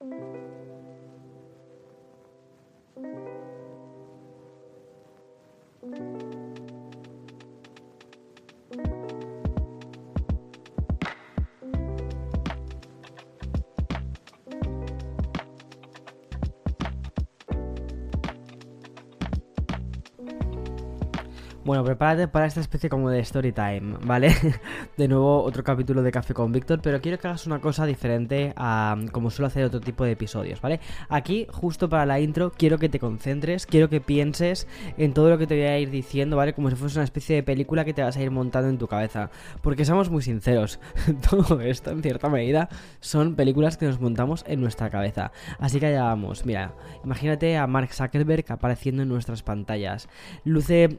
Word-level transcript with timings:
thank 0.00 0.12
you 0.12 0.39
Bueno, 21.70 21.84
prepárate 21.84 22.26
para 22.26 22.46
esta 22.46 22.58
especie 22.58 22.90
como 22.90 23.10
de 23.10 23.20
story 23.20 23.52
time, 23.52 23.96
¿vale? 24.04 24.34
De 24.96 25.06
nuevo 25.06 25.40
otro 25.44 25.62
capítulo 25.62 26.02
de 26.02 26.10
Café 26.10 26.34
con 26.34 26.50
Víctor, 26.50 26.80
pero 26.82 27.00
quiero 27.00 27.16
que 27.16 27.28
hagas 27.28 27.46
una 27.46 27.60
cosa 27.60 27.86
diferente 27.86 28.52
a 28.56 28.96
como 29.12 29.30
suelo 29.30 29.46
hacer 29.46 29.62
otro 29.62 29.80
tipo 29.80 30.02
de 30.02 30.10
episodios, 30.10 30.60
¿vale? 30.60 30.80
Aquí, 31.08 31.46
justo 31.48 31.88
para 31.88 32.06
la 32.06 32.18
intro, 32.18 32.50
quiero 32.50 32.76
que 32.78 32.88
te 32.88 32.98
concentres, 32.98 33.66
quiero 33.66 33.88
que 33.88 34.00
pienses 34.00 34.66
en 34.98 35.14
todo 35.14 35.30
lo 35.30 35.38
que 35.38 35.46
te 35.46 35.54
voy 35.54 35.66
a 35.66 35.78
ir 35.78 35.90
diciendo, 35.90 36.36
¿vale? 36.36 36.54
Como 36.54 36.70
si 36.70 36.74
fuese 36.74 36.98
una 36.98 37.04
especie 37.04 37.36
de 37.36 37.44
película 37.44 37.84
que 37.84 37.94
te 37.94 38.02
vas 38.02 38.16
a 38.16 38.20
ir 38.20 38.32
montando 38.32 38.68
en 38.68 38.76
tu 38.76 38.88
cabeza. 38.88 39.30
Porque 39.62 39.84
seamos 39.84 40.10
muy 40.10 40.22
sinceros, 40.22 40.80
todo 41.30 41.60
esto 41.60 41.92
en 41.92 42.02
cierta 42.02 42.28
medida 42.28 42.68
son 42.98 43.36
películas 43.36 43.76
que 43.76 43.86
nos 43.86 44.00
montamos 44.00 44.44
en 44.48 44.60
nuestra 44.60 44.90
cabeza. 44.90 45.30
Así 45.60 45.78
que 45.78 45.86
allá 45.86 46.02
vamos, 46.02 46.44
mira, 46.44 46.74
imagínate 47.04 47.56
a 47.56 47.68
Mark 47.68 47.94
Zuckerberg 47.94 48.46
apareciendo 48.48 49.04
en 49.04 49.08
nuestras 49.08 49.44
pantallas. 49.44 50.08
Luce 50.42 50.98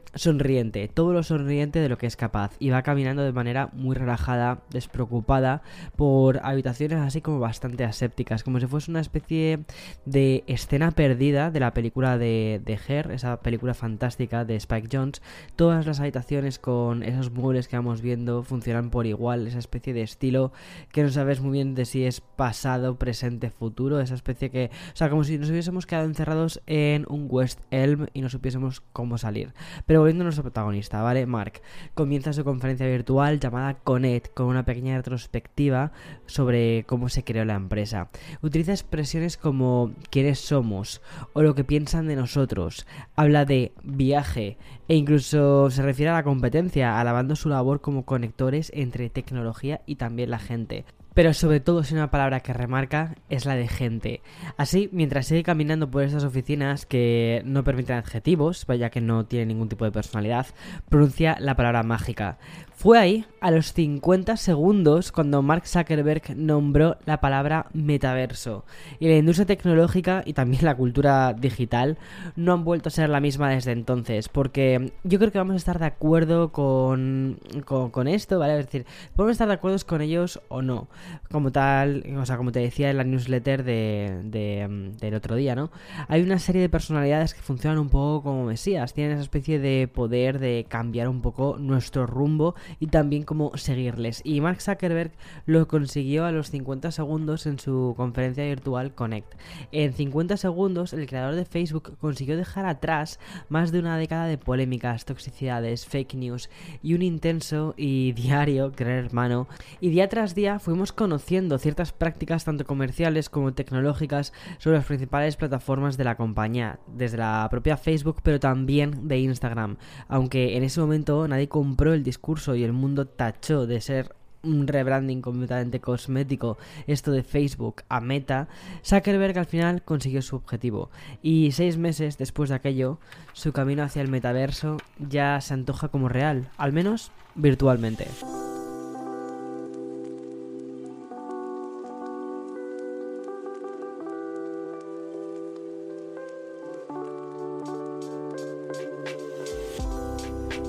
todo 0.70 1.12
lo 1.12 1.22
sonriente 1.22 1.80
de 1.80 1.88
lo 1.88 1.98
que 1.98 2.06
es 2.06 2.16
capaz, 2.16 2.52
y 2.58 2.70
va 2.70 2.82
caminando 2.82 3.22
de 3.22 3.32
manera 3.32 3.70
muy 3.72 3.96
relajada, 3.96 4.62
despreocupada, 4.70 5.62
por 5.96 6.40
habitaciones 6.44 6.98
así 6.98 7.20
como 7.20 7.40
bastante 7.40 7.84
asépticas, 7.84 8.44
como 8.44 8.60
si 8.60 8.66
fuese 8.66 8.90
una 8.90 9.00
especie 9.00 9.64
de 10.04 10.44
escena 10.46 10.92
perdida 10.92 11.50
de 11.50 11.60
la 11.60 11.74
película 11.74 12.18
de, 12.18 12.60
de 12.64 12.78
Her, 12.86 13.10
esa 13.10 13.40
película 13.40 13.74
fantástica 13.74 14.44
de 14.44 14.56
Spike 14.56 14.88
Jones. 14.90 15.22
Todas 15.56 15.86
las 15.86 16.00
habitaciones 16.00 16.58
con 16.58 17.02
esos 17.02 17.30
muebles 17.32 17.68
que 17.68 17.76
vamos 17.76 18.02
viendo 18.02 18.42
funcionan 18.42 18.90
por 18.90 19.06
igual, 19.06 19.46
esa 19.46 19.58
especie 19.58 19.92
de 19.92 20.02
estilo 20.02 20.52
que 20.92 21.02
no 21.02 21.10
sabes 21.10 21.40
muy 21.40 21.52
bien 21.52 21.74
de 21.74 21.84
si 21.84 22.04
es 22.04 22.20
pasado, 22.20 22.96
presente, 22.96 23.50
futuro, 23.50 24.00
esa 24.00 24.14
especie 24.14 24.50
que, 24.50 24.70
o 24.92 24.96
sea, 24.96 25.10
como 25.10 25.24
si 25.24 25.38
nos 25.38 25.50
hubiésemos 25.50 25.86
quedado 25.86 26.06
encerrados 26.06 26.60
en 26.66 27.06
un 27.08 27.26
West 27.28 27.60
Elm 27.70 28.06
y 28.12 28.20
no 28.20 28.28
supiésemos 28.28 28.80
cómo 28.92 29.18
salir. 29.18 29.54
Pero 29.86 30.02
protagonista, 30.42 31.02
¿vale? 31.02 31.26
Mark 31.26 31.62
comienza 31.94 32.32
su 32.32 32.44
conferencia 32.44 32.86
virtual 32.86 33.40
llamada 33.40 33.74
Connect 33.74 34.34
con 34.34 34.46
una 34.46 34.64
pequeña 34.64 34.96
retrospectiva 34.96 35.92
sobre 36.26 36.84
cómo 36.84 37.08
se 37.08 37.24
creó 37.24 37.44
la 37.44 37.54
empresa. 37.54 38.08
Utiliza 38.42 38.72
expresiones 38.72 39.36
como 39.36 39.92
quiénes 40.10 40.38
somos 40.38 41.00
o 41.32 41.42
lo 41.42 41.54
que 41.54 41.64
piensan 41.64 42.06
de 42.06 42.16
nosotros. 42.16 42.86
Habla 43.16 43.44
de 43.44 43.72
viaje 43.82 44.56
e 44.88 44.96
incluso 44.96 45.70
se 45.70 45.82
refiere 45.82 46.10
a 46.10 46.14
la 46.14 46.22
competencia, 46.22 47.00
alabando 47.00 47.36
su 47.36 47.48
labor 47.48 47.80
como 47.80 48.04
conectores 48.04 48.70
entre 48.74 49.10
tecnología 49.10 49.80
y 49.86 49.96
también 49.96 50.30
la 50.30 50.38
gente 50.38 50.84
pero 51.14 51.34
sobre 51.34 51.60
todo 51.60 51.84
si 51.84 51.94
una 51.94 52.10
palabra 52.10 52.40
que 52.40 52.52
remarca 52.52 53.16
es 53.28 53.44
la 53.44 53.54
de 53.54 53.68
gente. 53.68 54.22
Así, 54.56 54.88
mientras 54.92 55.26
sigue 55.26 55.42
caminando 55.42 55.90
por 55.90 56.02
estas 56.02 56.24
oficinas 56.24 56.86
que 56.86 57.42
no 57.44 57.64
permiten 57.64 57.96
adjetivos, 57.96 58.66
vaya 58.66 58.90
que 58.90 59.00
no 59.00 59.26
tiene 59.26 59.46
ningún 59.46 59.68
tipo 59.68 59.84
de 59.84 59.92
personalidad, 59.92 60.46
pronuncia 60.88 61.36
la 61.40 61.56
palabra 61.56 61.82
mágica. 61.82 62.38
Fue 62.82 62.98
ahí, 62.98 63.24
a 63.40 63.52
los 63.52 63.74
50 63.74 64.36
segundos, 64.36 65.12
cuando 65.12 65.40
Mark 65.40 65.68
Zuckerberg 65.68 66.36
nombró 66.36 66.96
la 67.04 67.20
palabra 67.20 67.66
metaverso. 67.72 68.64
Y 68.98 69.06
la 69.06 69.18
industria 69.18 69.46
tecnológica 69.46 70.24
y 70.26 70.32
también 70.32 70.64
la 70.64 70.74
cultura 70.74 71.32
digital 71.32 71.96
no 72.34 72.54
han 72.54 72.64
vuelto 72.64 72.88
a 72.88 72.90
ser 72.90 73.08
la 73.08 73.20
misma 73.20 73.50
desde 73.50 73.70
entonces. 73.70 74.28
Porque 74.28 74.92
yo 75.04 75.20
creo 75.20 75.30
que 75.30 75.38
vamos 75.38 75.54
a 75.54 75.58
estar 75.58 75.78
de 75.78 75.86
acuerdo 75.86 76.50
con, 76.50 77.38
con, 77.64 78.08
esto, 78.08 78.40
¿vale? 78.40 78.58
Es 78.58 78.66
decir, 78.66 78.84
podemos 79.14 79.34
estar 79.34 79.46
de 79.46 79.54
acuerdo 79.54 79.78
con 79.86 80.00
ellos 80.00 80.40
o 80.48 80.60
no. 80.60 80.88
Como 81.30 81.52
tal, 81.52 82.04
o 82.18 82.26
sea, 82.26 82.36
como 82.36 82.52
te 82.52 82.60
decía 82.60 82.90
en 82.90 82.98
la 82.98 83.04
newsletter 83.04 83.64
de, 83.64 84.20
de, 84.24 84.92
del 85.00 85.14
otro 85.14 85.36
día, 85.36 85.54
¿no? 85.54 85.70
Hay 86.08 86.22
una 86.22 86.38
serie 86.38 86.60
de 86.60 86.68
personalidades 86.68 87.34
que 87.34 87.40
funcionan 87.40 87.78
un 87.78 87.88
poco 87.88 88.22
como 88.22 88.44
mesías. 88.44 88.94
Tienen 88.94 89.14
esa 89.14 89.22
especie 89.22 89.58
de 89.58 89.88
poder 89.88 90.38
de 90.38 90.66
cambiar 90.68 91.08
un 91.08 91.22
poco 91.22 91.56
nuestro 91.58 92.06
rumbo 92.06 92.54
y 92.80 92.88
también 92.88 93.22
cómo 93.22 93.56
seguirles. 93.56 94.20
Y 94.24 94.40
Mark 94.40 94.60
Zuckerberg 94.60 95.12
lo 95.46 95.66
consiguió 95.68 96.24
a 96.24 96.32
los 96.32 96.50
50 96.50 96.90
segundos 96.92 97.46
en 97.46 97.58
su 97.58 97.94
conferencia 97.96 98.44
virtual 98.44 98.94
Connect. 98.94 99.34
En 99.70 99.92
50 99.92 100.36
segundos, 100.36 100.92
el 100.92 101.06
creador 101.06 101.34
de 101.34 101.44
Facebook 101.44 101.96
consiguió 101.98 102.36
dejar 102.36 102.66
atrás 102.66 103.18
más 103.48 103.72
de 103.72 103.78
una 103.78 103.96
década 103.96 104.26
de 104.26 104.38
polémicas, 104.38 105.04
toxicidades, 105.04 105.86
fake 105.86 106.14
news 106.14 106.50
y 106.82 106.94
un 106.94 107.02
intenso 107.02 107.74
y 107.76 108.12
diario 108.12 108.72
creer 108.72 109.04
hermano. 109.04 109.48
Y 109.80 109.90
día 109.90 110.08
tras 110.08 110.34
día 110.34 110.58
fuimos 110.58 110.91
conociendo 110.92 111.58
ciertas 111.58 111.92
prácticas 111.92 112.44
tanto 112.44 112.64
comerciales 112.64 113.28
como 113.28 113.54
tecnológicas 113.54 114.32
sobre 114.58 114.76
las 114.76 114.86
principales 114.86 115.36
plataformas 115.36 115.96
de 115.96 116.04
la 116.04 116.16
compañía, 116.16 116.78
desde 116.86 117.18
la 117.18 117.46
propia 117.50 117.76
Facebook 117.76 118.20
pero 118.22 118.40
también 118.40 119.08
de 119.08 119.18
Instagram. 119.18 119.76
Aunque 120.08 120.56
en 120.56 120.64
ese 120.64 120.80
momento 120.80 121.26
nadie 121.28 121.48
compró 121.48 121.92
el 121.92 122.02
discurso 122.02 122.54
y 122.54 122.64
el 122.64 122.72
mundo 122.72 123.06
tachó 123.06 123.66
de 123.66 123.80
ser 123.80 124.14
un 124.42 124.66
rebranding 124.66 125.22
completamente 125.22 125.80
cosmético 125.80 126.58
esto 126.86 127.12
de 127.12 127.22
Facebook 127.22 127.82
a 127.88 128.00
Meta, 128.00 128.48
Zuckerberg 128.84 129.38
al 129.38 129.46
final 129.46 129.82
consiguió 129.82 130.22
su 130.22 130.36
objetivo. 130.36 130.90
Y 131.22 131.52
seis 131.52 131.76
meses 131.76 132.18
después 132.18 132.50
de 132.50 132.56
aquello, 132.56 132.98
su 133.32 133.52
camino 133.52 133.82
hacia 133.82 134.02
el 134.02 134.08
metaverso 134.08 134.78
ya 134.98 135.40
se 135.40 135.54
antoja 135.54 135.88
como 135.88 136.08
real, 136.08 136.50
al 136.56 136.72
menos 136.72 137.12
virtualmente. 137.34 138.06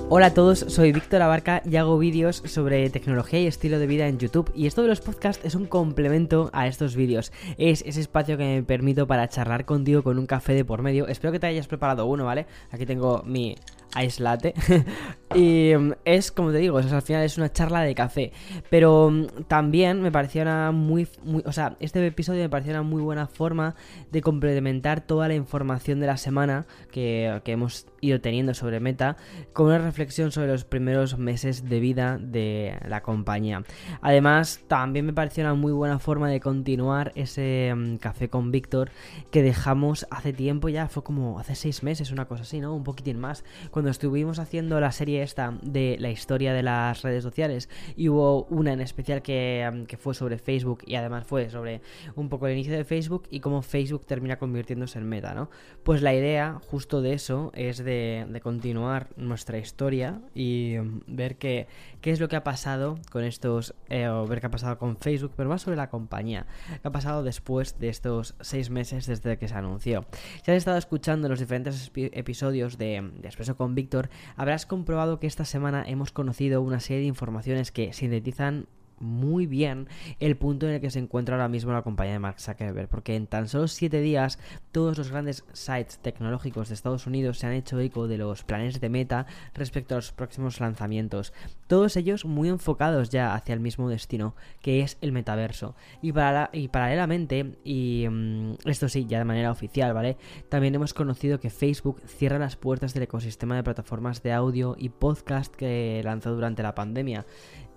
Hola 0.08 0.26
a 0.26 0.34
todos, 0.34 0.58
soy 0.58 0.92
Víctor 0.92 1.22
Abarca 1.22 1.62
y 1.64 1.76
hago 1.76 1.98
vídeos 1.98 2.42
sobre 2.46 2.88
tecnología 2.90 3.40
y 3.40 3.46
estilo 3.46 3.78
de 3.78 3.86
vida 3.86 4.06
en 4.06 4.18
YouTube 4.18 4.52
y 4.54 4.66
esto 4.66 4.82
de 4.82 4.88
los 4.88 5.00
podcasts 5.00 5.44
es 5.44 5.54
un 5.54 5.66
complemento 5.66 6.50
a 6.52 6.66
estos 6.66 6.94
vídeos. 6.94 7.32
Es 7.58 7.82
ese 7.86 8.00
espacio 8.00 8.36
que 8.36 8.44
me 8.44 8.62
permito 8.62 9.06
para 9.06 9.28
charlar 9.28 9.64
contigo 9.64 10.02
con 10.02 10.18
un 10.18 10.26
café 10.26 10.52
de 10.54 10.64
por 10.64 10.82
medio. 10.82 11.08
Espero 11.08 11.32
que 11.32 11.40
te 11.40 11.46
hayas 11.46 11.66
preparado 11.66 12.06
uno, 12.06 12.24
¿vale? 12.24 12.46
Aquí 12.70 12.86
tengo 12.86 13.22
mi 13.24 13.56
Ice 14.02 14.22
Latte. 14.22 14.54
y 15.34 15.72
mm, 15.76 15.92
es, 16.04 16.32
como 16.32 16.52
te 16.52 16.58
digo, 16.58 16.78
al 16.78 17.02
final 17.02 17.22
es 17.22 17.38
una 17.38 17.52
charla 17.52 17.82
de 17.82 17.94
café. 17.94 18.32
Pero 18.70 19.10
mm, 19.10 19.44
también 19.48 20.02
me 20.02 20.10
parecía 20.10 20.42
una 20.42 20.72
muy. 20.72 21.08
O 21.44 21.52
sea, 21.52 21.76
este 21.80 22.04
episodio 22.06 22.42
me 22.42 22.48
parecía 22.48 22.72
una 22.72 22.82
muy 22.82 23.02
buena 23.02 23.26
forma 23.26 23.74
de 24.10 24.20
complementar 24.20 25.00
toda 25.00 25.28
la 25.28 25.34
información 25.34 26.00
de 26.00 26.06
la 26.06 26.16
semana 26.16 26.66
que, 26.90 27.40
que 27.44 27.52
hemos 27.52 27.86
ido 28.00 28.20
teniendo 28.20 28.54
sobre 28.54 28.80
Meta 28.80 29.16
con 29.52 29.66
una 29.66 29.78
reflexión 29.78 30.30
sobre 30.30 30.48
los 30.48 30.64
primeros 30.64 31.18
meses 31.18 31.68
de 31.68 31.80
vida 31.80 32.18
de 32.18 32.78
la 32.86 33.02
compañía. 33.02 33.62
Además, 34.00 34.60
también 34.68 35.06
me 35.06 35.12
pareció 35.12 35.44
una 35.44 35.54
muy 35.54 35.72
buena 35.72 35.98
forma 35.98 36.28
de 36.28 36.40
continuar 36.40 37.12
ese 37.14 37.72
mm, 37.74 37.96
café 37.96 38.28
con 38.28 38.50
Víctor 38.50 38.90
que 39.30 39.42
dejamos 39.42 40.06
hace 40.10 40.32
tiempo 40.32 40.68
ya, 40.68 40.88
fue 40.88 41.02
como 41.02 41.38
hace 41.38 41.54
seis 41.54 41.82
meses, 41.82 42.10
una 42.10 42.26
cosa 42.26 42.42
así, 42.42 42.60
¿no? 42.60 42.74
Un 42.74 42.84
poquitín 42.84 43.18
más. 43.18 43.44
Cuando 43.84 43.90
estuvimos 43.90 44.38
haciendo 44.38 44.80
la 44.80 44.92
serie 44.92 45.22
esta 45.22 45.58
de 45.60 45.98
la 46.00 46.08
historia 46.08 46.54
de 46.54 46.62
las 46.62 47.02
redes 47.02 47.22
sociales 47.22 47.68
y 47.98 48.08
hubo 48.08 48.44
una 48.44 48.72
en 48.72 48.80
especial 48.80 49.20
que, 49.20 49.84
fue 50.00 50.14
sobre 50.14 50.38
Facebook 50.38 50.82
y 50.86 50.94
además 50.94 51.26
fue 51.26 51.50
sobre 51.50 51.82
un 52.16 52.30
poco 52.30 52.46
el 52.46 52.54
inicio 52.54 52.72
de 52.74 52.86
Facebook 52.86 53.24
y 53.28 53.40
cómo 53.40 53.60
Facebook 53.60 54.06
termina 54.06 54.38
convirtiéndose 54.38 54.98
en 54.98 55.06
meta, 55.06 55.34
¿no? 55.34 55.50
Pues 55.82 56.00
la 56.00 56.14
idea 56.14 56.60
justo 56.66 57.02
de 57.02 57.12
eso 57.12 57.52
es 57.54 57.76
de, 57.76 58.26
continuar 58.42 59.08
nuestra 59.16 59.58
historia 59.58 60.18
y 60.34 60.78
um, 60.78 61.02
ver 61.06 61.36
qué, 61.36 61.66
qué 62.00 62.10
es 62.10 62.20
lo 62.20 62.28
que 62.28 62.36
ha 62.36 62.44
pasado 62.44 62.98
con 63.12 63.22
estos, 63.22 63.74
eh, 63.90 64.08
o 64.08 64.26
ver 64.26 64.40
qué 64.40 64.46
ha 64.46 64.50
pasado 64.50 64.78
con 64.78 64.96
Facebook, 64.96 65.32
pero 65.36 65.50
más 65.50 65.60
sobre 65.60 65.76
la 65.76 65.90
compañía, 65.90 66.46
qué 66.80 66.88
ha 66.88 66.92
pasado 66.92 67.22
después 67.22 67.78
de 67.78 67.90
estos 67.90 68.34
seis 68.40 68.70
meses 68.70 69.06
desde 69.06 69.36
que 69.36 69.46
se 69.46 69.54
anunció. 69.54 70.06
Si 70.42 70.50
has 70.50 70.56
estado 70.56 70.78
escuchando 70.78 71.28
los 71.28 71.38
diferentes 71.38 71.92
episodios 71.94 72.78
de, 72.78 73.10
de 73.20 73.28
Expreso 73.34 73.56
con 73.56 73.73
Víctor, 73.74 74.10
habrás 74.36 74.66
comprobado 74.66 75.20
que 75.20 75.26
esta 75.26 75.44
semana 75.44 75.84
hemos 75.86 76.12
conocido 76.12 76.62
una 76.62 76.80
serie 76.80 77.02
de 77.02 77.08
informaciones 77.08 77.72
que 77.72 77.92
sintetizan 77.92 78.66
muy 78.98 79.46
bien 79.46 79.88
el 80.20 80.36
punto 80.36 80.66
en 80.66 80.74
el 80.74 80.80
que 80.80 80.90
se 80.90 80.98
encuentra 80.98 81.36
ahora 81.36 81.48
mismo 81.48 81.72
la 81.72 81.82
compañía 81.82 82.14
de 82.14 82.18
Mark 82.18 82.40
Zuckerberg, 82.40 82.88
porque 82.88 83.16
en 83.16 83.26
tan 83.26 83.48
solo 83.48 83.68
7 83.68 84.00
días 84.00 84.38
todos 84.72 84.98
los 84.98 85.10
grandes 85.10 85.44
sites 85.52 85.98
tecnológicos 85.98 86.68
de 86.68 86.74
Estados 86.74 87.06
Unidos 87.06 87.38
se 87.38 87.46
han 87.46 87.52
hecho 87.52 87.78
eco 87.80 88.08
de 88.08 88.18
los 88.18 88.44
planes 88.44 88.80
de 88.80 88.88
Meta 88.88 89.26
respecto 89.54 89.94
a 89.94 89.98
los 89.98 90.12
próximos 90.12 90.60
lanzamientos, 90.60 91.32
todos 91.66 91.96
ellos 91.96 92.24
muy 92.24 92.48
enfocados 92.48 93.10
ya 93.10 93.34
hacia 93.34 93.54
el 93.54 93.60
mismo 93.60 93.88
destino, 93.88 94.34
que 94.60 94.80
es 94.80 94.98
el 95.00 95.12
metaverso. 95.12 95.74
Y, 96.02 96.12
para 96.12 96.50
y 96.52 96.68
paralelamente, 96.68 97.56
y 97.64 98.06
mm, 98.08 98.54
esto 98.66 98.88
sí, 98.88 99.06
ya 99.06 99.18
de 99.18 99.24
manera 99.24 99.50
oficial, 99.50 99.92
¿vale? 99.94 100.16
También 100.48 100.74
hemos 100.74 100.94
conocido 100.94 101.40
que 101.40 101.50
Facebook 101.50 102.02
cierra 102.06 102.38
las 102.38 102.56
puertas 102.56 102.94
del 102.94 103.04
ecosistema 103.04 103.56
de 103.56 103.62
plataformas 103.62 104.22
de 104.22 104.32
audio 104.32 104.76
y 104.78 104.88
podcast 104.88 105.54
que 105.54 106.00
lanzó 106.04 106.34
durante 106.34 106.62
la 106.62 106.74
pandemia. 106.74 107.24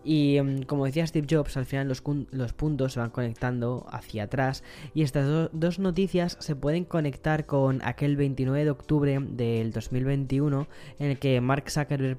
Y 0.07 0.39
mm, 0.42 0.62
como 0.62 0.86
decía 0.86 1.06
Steve 1.06 1.27
Jobs, 1.30 1.57
al 1.57 1.65
final 1.65 1.89
los, 1.89 2.01
los 2.31 2.54
puntos 2.54 2.94
se 2.94 3.00
van 3.01 3.09
conectando 3.09 3.86
hacia 3.92 4.24
atrás. 4.24 4.63
Y 4.94 5.01
estas 5.04 5.50
dos 5.51 5.80
noticias 5.80 6.38
se 6.39 6.56
pueden 6.56 6.86
conectar 6.86 7.45
con 7.45 7.81
aquel 7.83 8.15
29 8.15 8.63
de 8.63 8.71
octubre 8.71 9.19
del 9.19 9.74
2021 9.74 10.68
en 11.00 11.12
el 11.12 11.19
que 11.19 11.42
Mark 11.42 11.69
Zuckerberg 11.69 12.18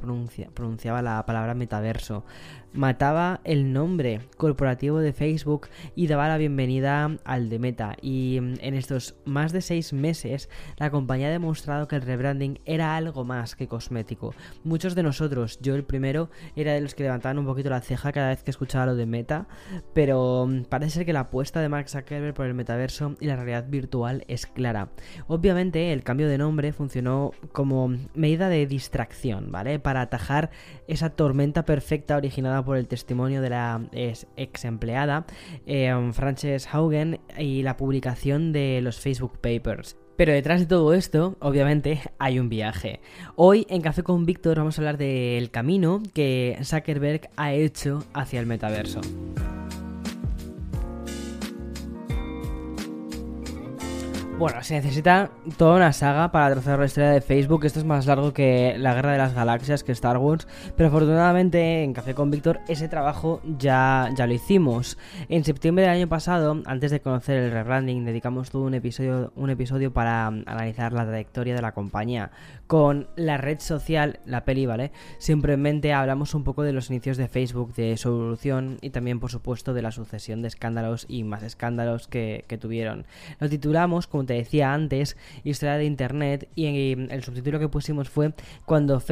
pronunciaba 0.53 1.01
la 1.01 1.25
palabra 1.25 1.55
metaverso 1.55 2.25
mataba 2.73 3.41
el 3.45 3.73
nombre 3.73 4.21
corporativo 4.37 4.99
de 4.99 5.13
Facebook 5.13 5.69
y 5.95 6.07
daba 6.07 6.29
la 6.29 6.39
bienvenida 6.39 7.17
al 7.25 7.49
de 7.49 7.59
Meta. 7.59 7.97
Y 8.01 8.39
mm, 8.41 8.55
en 8.61 8.75
estos 8.75 9.17
más 9.25 9.53
de 9.53 9.61
seis 9.61 9.93
meses, 9.93 10.49
la 10.77 10.91
compañía 10.91 11.29
ha 11.29 11.31
demostrado 11.31 11.89
que 11.89 11.97
el 11.97 12.03
rebranding 12.03 12.61
era 12.65 12.97
algo 12.97 13.25
más 13.25 13.57
que 13.57 13.69
cosmético. 13.69 14.35
Muchos 14.65 14.95
de 14.95 15.03
nosotros, 15.03 15.59
yo 15.61 15.75
el 15.75 15.85
primero, 15.85 16.31
era 16.57 16.73
de 16.73 16.81
los 16.81 16.95
que 16.95 17.05
levantaban 17.05 17.39
un 17.39 17.47
poquito 17.47 17.71
la 17.71 17.81
ceja 17.81 18.13
cada 18.13 18.29
vez 18.29 18.43
que 18.43 18.51
escuchaba 18.51 18.87
lo 18.87 18.97
de 18.97 19.07
Meta, 19.07 19.49
pero 19.95 20.47
mm, 20.47 20.65
parece 20.65 20.91
ser 20.93 21.07
que 21.07 21.13
la 21.13 21.21
apuesta 21.21 21.61
de 21.61 21.69
Mark 21.69 21.89
Zuckerberg 21.89 22.35
por 22.35 22.47
el 22.47 22.55
metaverso 22.55 23.17
y 23.21 23.27
la 23.27 23.37
realidad 23.37 23.67
virtual 23.69 24.25
es 24.29 24.47
clara. 24.47 24.91
Obviamente, 25.27 25.93
el 25.93 26.03
cambio 26.03 26.29
de 26.29 26.39
nombre 26.39 26.73
funcionó 26.73 27.33
como 27.53 27.89
medida 28.15 28.49
de 28.49 28.67
distracción, 28.67 29.51
¿vale? 29.51 29.79
Para 29.79 30.03
atajar 30.03 30.51
esa 30.87 31.11
tormenta 31.11 31.65
perfecta 31.65 32.17
originada 32.17 32.58
por 32.65 32.77
el 32.77 32.89
testimonio 32.89 33.43
de 33.43 33.51
la 33.51 33.81
ex 33.93 34.65
empleada 34.65 35.27
eh, 35.67 36.11
Frances 36.13 36.69
Haugen 36.73 37.21
y 37.39 37.63
la 37.63 37.77
publicación 37.77 38.53
de 38.53 38.81
los 38.83 39.01
Facebook 39.01 39.39
Papers. 39.41 39.97
Pero 40.17 40.33
detrás 40.33 40.59
de 40.59 40.67
todo 40.67 40.95
esto, 40.95 41.37
obviamente, 41.41 42.01
hay 42.19 42.41
un 42.41 42.49
viaje. 42.49 43.01
Hoy 43.37 43.67
en 43.71 43.83
Café 43.83 44.03
con 44.03 44.27
Víctor 44.27 44.59
vamos 44.59 44.77
a 44.77 44.83
hablar 44.83 44.99
del 44.99 45.51
camino 45.51 46.03
que 46.13 46.59
Zuckerberg 46.65 47.31
ha 47.37 47.53
hecho 47.53 48.05
hacia 48.15 48.41
el 48.41 48.47
metaverso. 48.47 49.01
Bueno, 54.39 54.63
se 54.63 54.75
necesita 54.75 55.33
toda 55.57 55.75
una 55.75 55.93
saga 55.93 56.31
para 56.31 56.53
trazar 56.55 56.79
la 56.79 56.87
historia 56.87 57.11
de 57.11 57.21
Facebook. 57.21 57.65
Esto 57.65 57.81
es 57.81 57.85
más 57.85 58.07
largo 58.07 58.33
que 58.33 58.77
la 58.79 58.95
Guerra 58.95 59.11
de 59.11 59.19
las 59.19 59.35
Galaxias, 59.35 59.83
que 59.83 59.91
Star 59.91 60.17
Wars. 60.17 60.47
Pero 60.77 60.91
afortunadamente 60.91 61.83
en 61.83 61.93
Café 61.93 62.15
con 62.15 62.31
Víctor 62.31 62.61
ese 62.69 62.87
trabajo 62.87 63.41
ya, 63.59 64.11
ya 64.15 64.29
lo 64.29 64.35
hicimos. 64.35 64.97
En 65.29 65.43
septiembre 65.43 65.83
del 65.83 65.91
año 65.91 66.09
pasado, 66.09 66.63
antes 66.67 66.93
de 66.93 67.01
conocer 67.01 67.37
el 67.37 67.51
rebranding, 67.51 68.05
dedicamos 68.05 68.51
todo 68.51 68.63
un 68.63 68.75
episodio, 68.75 69.33
un 69.35 69.51
episodio 69.51 69.93
para 69.93 70.29
analizar 70.29 70.93
la 70.93 71.05
trayectoria 71.05 71.57
de 71.57 71.63
la 71.63 71.73
compañía. 71.73 72.31
Con 72.69 73.09
la 73.17 73.39
red 73.39 73.59
social, 73.59 74.21
la 74.25 74.45
peli, 74.45 74.67
¿vale? 74.67 74.93
Simplemente 75.19 75.93
hablamos 75.93 76.35
un 76.35 76.45
poco 76.45 76.63
de 76.63 76.73
los 76.73 76.91
inicios 76.91 77.17
de 77.17 77.27
Facebook, 77.27 77.75
de 77.75 77.97
su 77.97 78.11
evolución 78.11 78.79
y 78.83 78.91
también, 78.91 79.19
por 79.19 79.33
supuesto, 79.33 79.75
de 79.75 79.83
la 79.83 79.91
sucesión 79.91 80.43
de 80.43 80.49
escándalos 80.49 81.07
y 81.09 81.25
más 81.25 81.43
escándalos 81.43 82.07
que, 82.09 82.45
tuvieron. 82.61 83.07
Lo 83.41 83.49
titulamos 83.49 84.07
como 84.07 84.25
te 84.25 84.35
decía 84.35 84.73
antes, 84.75 85.17
historia 85.45 85.77
de 85.77 85.85
Internet, 85.85 86.49
y 86.55 86.93
el 86.93 87.25
subtítulo 87.25 87.59
que 87.59 87.69
pusimos 87.69 88.09
fue 88.09 88.35
cuando, 88.65 89.03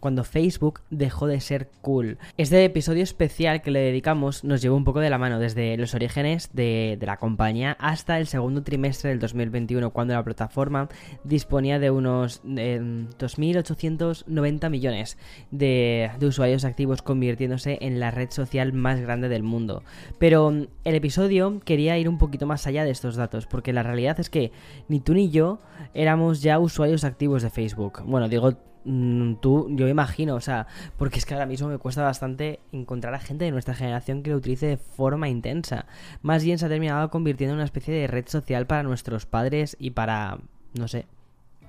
cuando 0.00 0.24
Facebook 0.24 0.80
dejó 0.90 1.26
de 1.26 1.40
ser 1.40 1.68
cool. 1.80 2.18
Este 2.36 2.64
episodio 2.64 3.02
especial 3.02 3.62
que 3.62 3.70
le 3.70 3.80
dedicamos 3.80 4.42
nos 4.44 4.62
llevó 4.62 4.76
un 4.76 4.84
poco 4.84 5.00
de 5.00 5.10
la 5.10 5.18
mano 5.18 5.38
desde 5.38 5.76
los 5.76 5.94
orígenes 5.94 6.50
de, 6.52 6.98
la 7.02 7.16
compañía 7.16 7.76
hasta 7.78 8.18
el 8.18 8.26
segundo 8.26 8.62
trimestre 8.62 9.10
del 9.10 9.18
2021, 9.18 9.90
cuando 9.90 10.14
la 10.14 10.24
plataforma 10.24 10.88
disponía 11.24 11.78
de 11.78 11.90
unos 11.90 12.40
2.890 13.18 14.70
millones 14.70 15.18
de, 15.50 16.10
usuarios 16.22 16.64
activos, 16.64 17.02
convirtiéndose 17.02 17.78
en 17.80 18.00
la 18.00 18.10
red 18.10 18.30
social 18.30 18.72
más 18.72 19.00
grande 19.00 19.28
del 19.28 19.42
mundo. 19.42 19.82
Pero 20.18 20.50
el 20.84 20.94
episodio 20.94 21.60
quería 21.64 21.98
ir 21.98 22.08
un 22.08 22.18
poquito 22.18 22.46
más 22.46 22.66
allá 22.66 22.84
de 22.84 22.90
estos 22.90 23.16
datos, 23.16 23.46
porque 23.46 23.72
la 23.72 23.82
realidad 23.82 24.18
es 24.20 24.30
que 24.30 24.52
ni 24.88 25.00
tú 25.00 25.14
ni 25.14 25.30
yo 25.30 25.60
éramos 25.94 26.42
ya 26.42 26.58
usuarios 26.58 27.04
activos 27.04 27.42
de 27.42 27.50
Facebook. 27.50 28.02
Bueno, 28.04 28.28
digo 28.28 28.52
mm, 28.84 29.34
tú, 29.34 29.68
yo 29.70 29.88
imagino, 29.88 30.34
o 30.34 30.40
sea, 30.40 30.66
porque 30.96 31.18
es 31.18 31.26
que 31.26 31.34
ahora 31.34 31.46
mismo 31.46 31.68
me 31.68 31.78
cuesta 31.78 32.02
bastante 32.02 32.60
encontrar 32.72 33.14
a 33.14 33.20
gente 33.20 33.44
de 33.44 33.50
nuestra 33.50 33.74
generación 33.74 34.22
que 34.22 34.30
lo 34.30 34.36
utilice 34.36 34.66
de 34.66 34.76
forma 34.76 35.28
intensa. 35.28 35.86
Más 36.22 36.44
bien 36.44 36.58
se 36.58 36.66
ha 36.66 36.68
terminado 36.68 37.10
convirtiendo 37.10 37.52
en 37.52 37.58
una 37.58 37.64
especie 37.64 37.94
de 37.94 38.06
red 38.06 38.26
social 38.28 38.66
para 38.66 38.82
nuestros 38.82 39.26
padres 39.26 39.76
y 39.78 39.90
para, 39.90 40.38
no 40.74 40.88
sé, 40.88 41.06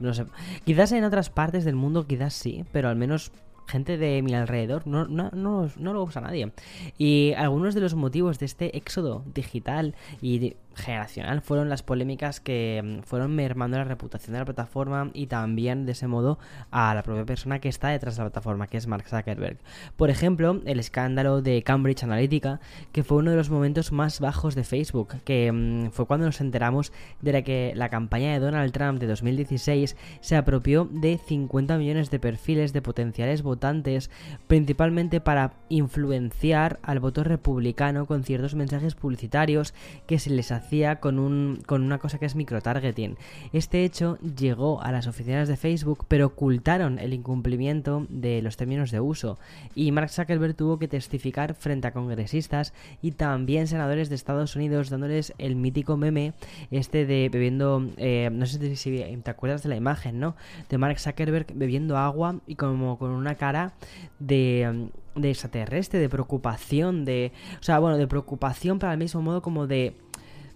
no 0.04 0.14
sé. 0.14 0.26
Quizás 0.66 0.92
en 0.92 1.04
otras 1.04 1.30
partes 1.30 1.66
del 1.66 1.76
mundo, 1.76 2.06
quizás 2.06 2.34
sí, 2.34 2.66
pero 2.72 2.90
al 2.90 2.96
menos 2.96 3.32
gente 3.68 3.98
de 3.98 4.22
mi 4.22 4.34
alrededor, 4.34 4.86
no, 4.86 5.06
no, 5.08 5.30
no, 5.32 5.70
no, 5.78 5.94
lo 5.94 6.04
usa 6.04 6.22
nadie. 6.22 6.52
Y 6.98 7.34
algunos 7.38 7.74
de 7.74 7.82
los 7.82 7.96
motivos 7.96 8.40
de 8.40 8.46
este 8.46 8.78
éxodo 8.78 9.24
digital 9.34 9.96
y 10.22 10.56
generacional 10.76 11.42
fueron 11.42 11.70
las 11.70 11.84
polémicas 11.84 12.40
que 12.40 12.82
mm, 12.84 13.04
fueron 13.04 13.36
mermando 13.36 13.78
la 13.78 13.84
reputación 13.84 14.34
de 14.34 14.40
la 14.40 14.46
plataforma 14.46 15.12
y 15.14 15.28
también 15.28 15.86
de 15.86 15.94
ese 15.94 16.08
modo 16.08 16.40
a 16.72 16.94
la 16.94 17.04
propia 17.04 17.26
persona 17.26 17.60
que 17.60 17.70
está 17.70 17.90
detrás 17.90 18.16
de 18.16 18.24
la 18.24 18.30
plataforma, 18.30 18.68
que 18.68 18.78
es 18.78 18.88
Mark 18.88 19.08
Zuckerberg. 19.08 19.58
Por 19.98 20.10
ejemplo, 20.10 20.62
el 20.66 20.80
escándalo 20.80 21.42
de 21.42 21.64
Cambridge 21.64 22.04
Analytica, 22.04 22.60
que 22.92 23.04
fue 23.04 23.18
uno 23.18 23.32
de 23.32 23.38
los 23.38 23.50
momentos 23.50 23.92
más 23.92 24.20
bajos 24.20 24.56
de 24.56 24.64
Facebook, 24.64 25.16
que 25.24 25.52
mm, 25.52 25.92
fue 25.92 26.06
cuando 26.06 26.26
nos 26.26 26.42
enteramos 26.42 26.92
de 27.22 27.44
que 27.44 27.74
la 27.76 27.90
campaña 27.90 28.34
de 28.34 28.40
Donald 28.40 28.72
Trump 28.72 29.00
de 29.00 29.08
2016 29.08 29.96
se 30.22 30.36
apropió 30.36 30.88
de 30.92 31.18
50 31.18 31.78
millones 31.78 32.12
de 32.12 32.20
perfiles 32.20 32.74
de 32.74 32.82
potenciales 32.82 33.42
votantes, 33.42 34.12
principalmente 34.48 35.20
para 35.22 35.54
influenciar 35.70 36.80
al 36.84 37.00
voto 37.00 37.24
republicano 37.24 38.06
con 38.06 38.24
ciertos 38.24 38.56
mensajes 38.56 38.96
publicitarios 38.96 39.74
que 40.06 40.20
se 40.20 40.30
les 40.30 40.52
hacían 40.52 40.63
con, 41.00 41.20
un, 41.20 41.60
con 41.68 41.84
una 41.84 42.00
cosa 42.00 42.18
que 42.18 42.26
es 42.26 42.36
microtargeting. 42.36 43.16
Este 43.52 43.84
hecho 43.84 44.18
llegó 44.20 44.82
a 44.82 44.92
las 44.92 45.06
oficinas 45.06 45.48
de 45.48 45.56
Facebook, 45.56 46.06
pero 46.08 46.28
ocultaron 46.28 46.98
el 46.98 47.14
incumplimiento 47.14 48.08
de 48.10 48.42
los 48.42 48.58
términos 48.58 48.90
de 48.90 49.00
uso. 49.00 49.38
Y 49.76 49.92
Mark 49.92 50.10
Zuckerberg 50.10 50.56
tuvo 50.56 50.80
que 50.80 50.88
testificar 50.88 51.54
frente 51.54 51.88
a 51.88 51.94
congresistas 51.94 52.74
y 53.02 53.12
también 53.12 53.68
senadores 53.68 54.10
de 54.10 54.16
Estados 54.16 54.56
Unidos, 54.56 54.90
dándoles 54.90 55.34
el 55.38 55.56
mítico 55.56 55.96
meme 55.96 56.34
este 56.72 57.06
de 57.06 57.30
bebiendo, 57.30 57.88
eh, 57.98 58.30
no 58.32 58.48
sé 58.48 58.76
si 58.76 58.98
te 59.24 59.32
acuerdas 59.32 59.62
de 59.62 59.70
la 59.70 59.76
imagen, 59.76 60.20
¿no? 60.20 60.36
De 60.70 60.80
Mark 60.80 61.00
Zuckerberg 61.00 61.54
bebiendo 61.54 61.98
agua 61.98 62.40
y 62.48 62.56
como 62.56 62.98
con 62.98 63.12
una 63.12 63.36
cara 63.36 63.74
de 64.20 64.90
de 65.16 65.30
extraterrestre, 65.30 66.00
de 66.00 66.10
preocupación, 66.10 67.06
de... 67.06 67.32
O 67.60 67.64
sea, 67.64 67.80
bueno, 67.80 67.98
de 67.98 68.08
preocupación, 68.08 68.80
pero 68.80 68.92
al 68.92 68.98
mismo 68.98 69.22
modo 69.22 69.42
como 69.42 69.68
de 69.68 69.96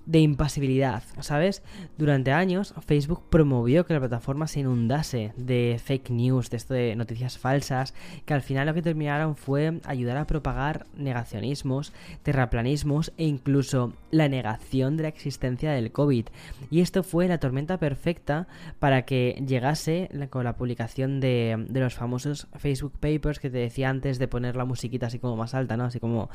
de 0.07 0.19
impasibilidad, 0.19 1.03
¿sabes? 1.19 1.61
Durante 1.97 2.31
años 2.31 2.73
Facebook 2.85 3.23
promovió 3.29 3.85
que 3.85 3.93
la 3.93 3.99
plataforma 3.99 4.47
se 4.47 4.61
inundase 4.61 5.33
de 5.35 5.79
fake 5.83 6.09
news, 6.11 6.49
de 6.49 6.57
esto 6.57 6.73
de 6.73 6.95
noticias 6.95 7.37
falsas, 7.37 7.93
que 8.25 8.33
al 8.33 8.41
final 8.41 8.67
lo 8.67 8.73
que 8.73 8.81
terminaron 8.81 9.35
fue 9.35 9.81
ayudar 9.83 10.17
a 10.17 10.25
propagar 10.25 10.87
negacionismos, 10.95 11.91
terraplanismos 12.23 13.11
e 13.17 13.25
incluso 13.25 13.93
la 14.09 14.29
negación 14.29 14.95
de 14.95 15.03
la 15.03 15.09
existencia 15.09 15.71
del 15.71 15.91
COVID. 15.91 16.27
Y 16.71 16.79
esto 16.79 17.03
fue 17.03 17.27
la 17.27 17.39
tormenta 17.39 17.77
perfecta 17.77 18.47
para 18.79 19.01
que 19.01 19.43
llegase 19.45 20.09
con 20.29 20.45
la 20.45 20.55
publicación 20.55 21.19
de, 21.19 21.65
de 21.67 21.79
los 21.81 21.95
famosos 21.95 22.47
Facebook 22.57 22.93
Papers 22.99 23.39
que 23.39 23.49
te 23.49 23.57
decía 23.57 23.89
antes 23.89 24.19
de 24.19 24.29
poner 24.29 24.55
la 24.55 24.63
musiquita 24.63 25.07
así 25.07 25.19
como 25.19 25.35
más 25.35 25.53
alta, 25.53 25.75
¿no? 25.75 25.83
Así 25.83 25.99
como 25.99 26.29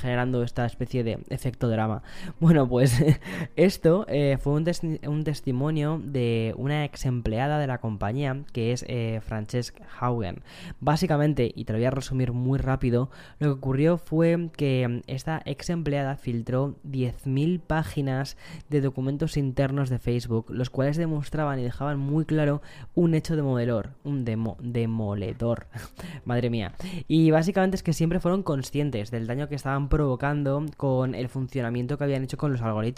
generando 0.00 0.42
esta 0.42 0.66
especie 0.66 1.04
de 1.04 1.20
efecto 1.28 1.68
drama. 1.68 2.02
Bueno, 2.40 2.68
pues 2.68 3.03
Esto 3.56 4.06
eh, 4.08 4.38
fue 4.40 4.54
un, 4.54 4.64
un, 5.06 5.24
testimonio 5.24 6.00
de 6.02 6.54
una 6.56 6.84
ex 6.84 7.06
empleada 7.06 7.58
de 7.58 7.66
la 7.66 7.78
compañía 7.78 8.44
que 8.52 8.72
es 8.72 8.84
eh, 8.88 9.20
Francesc 9.22 9.78
Haugen. 9.98 10.42
Básicamente, 10.80 11.50
y 11.54 11.64
te 11.64 11.72
lo 11.72 11.78
voy 11.78 11.86
a 11.86 11.90
resumir 11.90 12.32
muy 12.32 12.58
rápido, 12.58 13.10
lo 13.38 13.48
que 13.48 13.58
ocurrió 13.58 13.98
fue 13.98 14.50
que 14.56 15.02
esta 15.06 15.42
ex 15.44 15.70
empleada 15.70 16.16
filtró 16.16 16.76
10.000 16.86 17.60
páginas 17.60 18.36
de 18.68 18.80
documentos 18.80 19.36
internos 19.36 19.90
de 19.90 19.98
Facebook, 19.98 20.46
los 20.50 20.70
cuales 20.70 20.96
demostraban 20.96 21.58
y 21.58 21.64
dejaban 21.64 21.98
muy 21.98 22.24
claro 22.24 22.62
un 22.94 23.14
hecho 23.14 23.36
demoledor, 23.36 23.90
un 24.04 24.24
demo, 24.24 24.56
demoledor, 24.60 25.66
madre 26.24 26.50
mía. 26.50 26.74
Y 27.08 27.30
básicamente 27.30 27.76
es 27.76 27.82
que 27.82 27.92
siempre 27.92 28.20
fueron 28.20 28.42
conscientes 28.42 29.10
del 29.10 29.26
daño 29.26 29.48
que 29.48 29.54
estaban 29.54 29.88
provocando 29.88 30.64
con 30.76 31.14
el 31.14 31.28
funcionamiento 31.28 31.98
que 31.98 32.04
habían 32.04 32.24
hecho 32.24 32.36
con 32.36 32.52
los 32.52 32.62
algoritmos. 32.62 32.93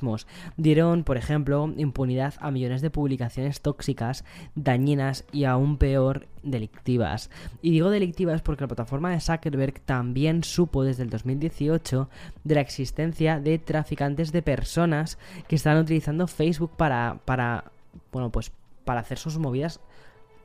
Dieron, 0.56 1.04
por 1.04 1.16
ejemplo, 1.16 1.72
impunidad 1.76 2.34
a 2.40 2.50
millones 2.50 2.82
de 2.82 2.90
publicaciones 2.90 3.60
tóxicas, 3.60 4.24
dañinas 4.54 5.24
y 5.32 5.44
aún 5.44 5.76
peor, 5.76 6.26
delictivas. 6.42 7.30
Y 7.62 7.70
digo 7.72 7.90
delictivas 7.90 8.42
porque 8.42 8.62
la 8.62 8.68
plataforma 8.68 9.10
de 9.10 9.20
Zuckerberg 9.20 9.80
también 9.80 10.44
supo 10.44 10.84
desde 10.84 11.02
el 11.02 11.10
2018 11.10 12.08
de 12.44 12.54
la 12.54 12.60
existencia 12.60 13.40
de 13.40 13.58
traficantes 13.58 14.32
de 14.32 14.42
personas 14.42 15.18
que 15.48 15.56
estaban 15.56 15.82
utilizando 15.82 16.26
Facebook 16.26 16.72
para, 16.76 17.18
para 17.24 17.64
bueno, 18.12 18.30
pues 18.30 18.52
para 18.84 19.00
hacer 19.00 19.18
sus 19.18 19.38
movidas 19.38 19.80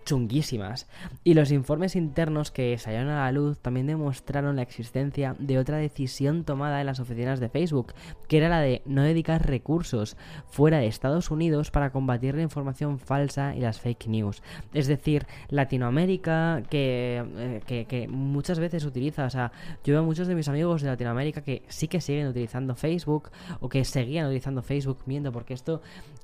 chunguísimas. 0.05 0.87
Y 1.23 1.33
los 1.33 1.51
informes 1.51 1.95
internos 1.95 2.51
que 2.51 2.77
salieron 2.77 3.09
a 3.09 3.25
la 3.25 3.31
luz 3.31 3.59
también 3.59 3.87
demostraron 3.87 4.55
la 4.55 4.61
existencia 4.61 5.35
de 5.39 5.59
otra 5.59 5.77
decisión 5.77 6.43
tomada 6.43 6.79
en 6.79 6.87
las 6.87 6.99
oficinas 6.99 7.39
de 7.39 7.49
Facebook, 7.49 7.93
que 8.27 8.37
era 8.37 8.49
la 8.49 8.59
de 8.59 8.81
no 8.85 9.03
dedicar 9.03 9.47
recursos 9.47 10.17
fuera 10.49 10.79
de 10.79 10.87
Estados 10.87 11.31
Unidos 11.31 11.71
para 11.71 11.91
combatir 11.91 12.35
la 12.35 12.41
información 12.41 12.99
falsa 12.99 13.55
y 13.55 13.59
las 13.59 13.79
fake 13.79 14.07
news. 14.07 14.41
Es 14.73 14.87
decir, 14.87 15.27
Latinoamérica, 15.49 16.63
que, 16.69 17.61
eh, 17.67 17.85
que, 17.87 18.07
muchas 18.07 18.59
veces 18.59 18.85
utiliza, 18.85 19.25
o 19.25 19.29
sea, 19.29 19.51
yo 19.83 19.93
veo 19.93 20.01
a 20.01 20.05
muchos 20.05 20.27
de 20.27 20.35
mis 20.35 20.47
amigos 20.47 20.81
de 20.81 20.89
Latinoamérica 20.89 21.41
que 21.41 21.63
sí 21.67 21.87
que 21.87 22.01
siguen 22.01 22.27
utilizando 22.27 22.75
Facebook 22.75 23.29
o 23.59 23.69
que 23.69 23.85
seguían 23.85 24.25
utilizando 24.25 24.61
Facebook, 24.61 24.99
miento, 25.05 25.31
porque 25.31 25.53
esto 25.53 25.81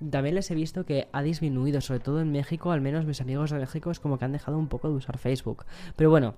también 0.09 0.35
les 0.35 0.49
he 0.51 0.55
visto 0.55 0.85
que 0.85 1.07
ha 1.11 1.21
disminuido, 1.21 1.81
sobre 1.81 1.99
todo 1.99 2.21
en 2.21 2.31
México, 2.31 2.71
al 2.71 2.81
menos 2.81 3.05
mis 3.05 3.21
amigos 3.21 3.51
de 3.51 3.66
es 3.91 3.99
como 3.99 4.17
que 4.17 4.25
han 4.25 4.31
dejado 4.31 4.57
un 4.57 4.67
poco 4.67 4.89
de 4.89 4.95
usar 4.95 5.17
Facebook. 5.17 5.65
Pero 5.95 6.09
bueno, 6.09 6.35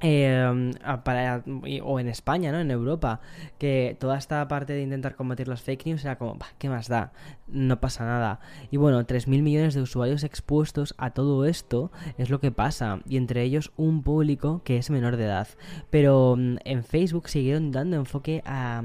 eh, 0.00 1.80
o 1.82 2.00
en 2.00 2.08
España, 2.08 2.52
¿no? 2.52 2.60
En 2.60 2.70
Europa, 2.70 3.20
que 3.58 3.96
toda 3.98 4.18
esta 4.18 4.46
parte 4.46 4.74
de 4.74 4.82
intentar 4.82 5.16
combatir 5.16 5.48
las 5.48 5.62
fake 5.62 5.86
news 5.86 6.04
era 6.04 6.16
como, 6.16 6.36
¿qué 6.58 6.68
más 6.68 6.88
da? 6.88 7.12
No 7.46 7.80
pasa 7.80 8.04
nada. 8.04 8.40
Y 8.70 8.76
bueno, 8.76 9.00
3.000 9.06 9.42
millones 9.42 9.74
de 9.74 9.80
usuarios 9.80 10.22
expuestos 10.22 10.94
a 10.98 11.10
todo 11.10 11.46
esto 11.46 11.90
es 12.18 12.28
lo 12.28 12.40
que 12.40 12.52
pasa, 12.52 13.00
y 13.08 13.16
entre 13.16 13.42
ellos 13.42 13.72
un 13.76 14.02
público 14.02 14.60
que 14.64 14.76
es 14.76 14.90
menor 14.90 15.16
de 15.16 15.24
edad. 15.24 15.48
Pero 15.88 16.36
mm, 16.36 16.56
en 16.64 16.84
Facebook 16.84 17.28
siguieron 17.28 17.72
dando 17.72 17.96
enfoque 17.96 18.42
a, 18.44 18.82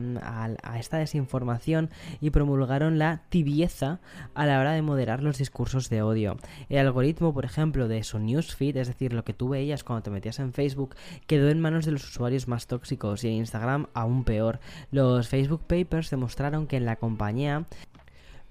a 0.63 0.79
esta 0.79 0.97
desinformación 0.97 1.89
y 2.21 2.29
promulgaron 2.29 2.99
la 2.99 3.23
tibieza 3.29 3.99
a 4.33 4.45
la 4.45 4.59
hora 4.59 4.71
de 4.71 4.81
moderar 4.81 5.23
los 5.23 5.37
discursos 5.37 5.89
de 5.89 6.03
odio. 6.03 6.37
El 6.69 6.79
algoritmo, 6.79 7.33
por 7.33 7.43
ejemplo, 7.43 7.89
de 7.89 8.03
su 8.03 8.17
newsfeed, 8.19 8.77
es 8.77 8.87
decir, 8.87 9.11
lo 9.11 9.25
que 9.25 9.33
tú 9.33 9.49
veías 9.49 9.83
cuando 9.83 10.03
te 10.03 10.11
metías 10.11 10.39
en 10.39 10.53
Facebook, 10.53 10.90
quedó 11.27 11.49
en 11.49 11.61
manos 11.61 11.85
de 11.85 11.91
los 11.91 12.07
usuarios 12.07 12.47
más 12.47 12.67
tóxicos 12.67 13.23
y 13.23 13.27
en 13.27 13.33
Instagram 13.35 13.87
aún 13.93 14.23
peor. 14.23 14.59
Los 14.91 15.27
Facebook 15.27 15.61
Papers 15.67 16.09
demostraron 16.09 16.67
que 16.67 16.77
en 16.77 16.85
la 16.85 16.95
compañía 16.95 17.65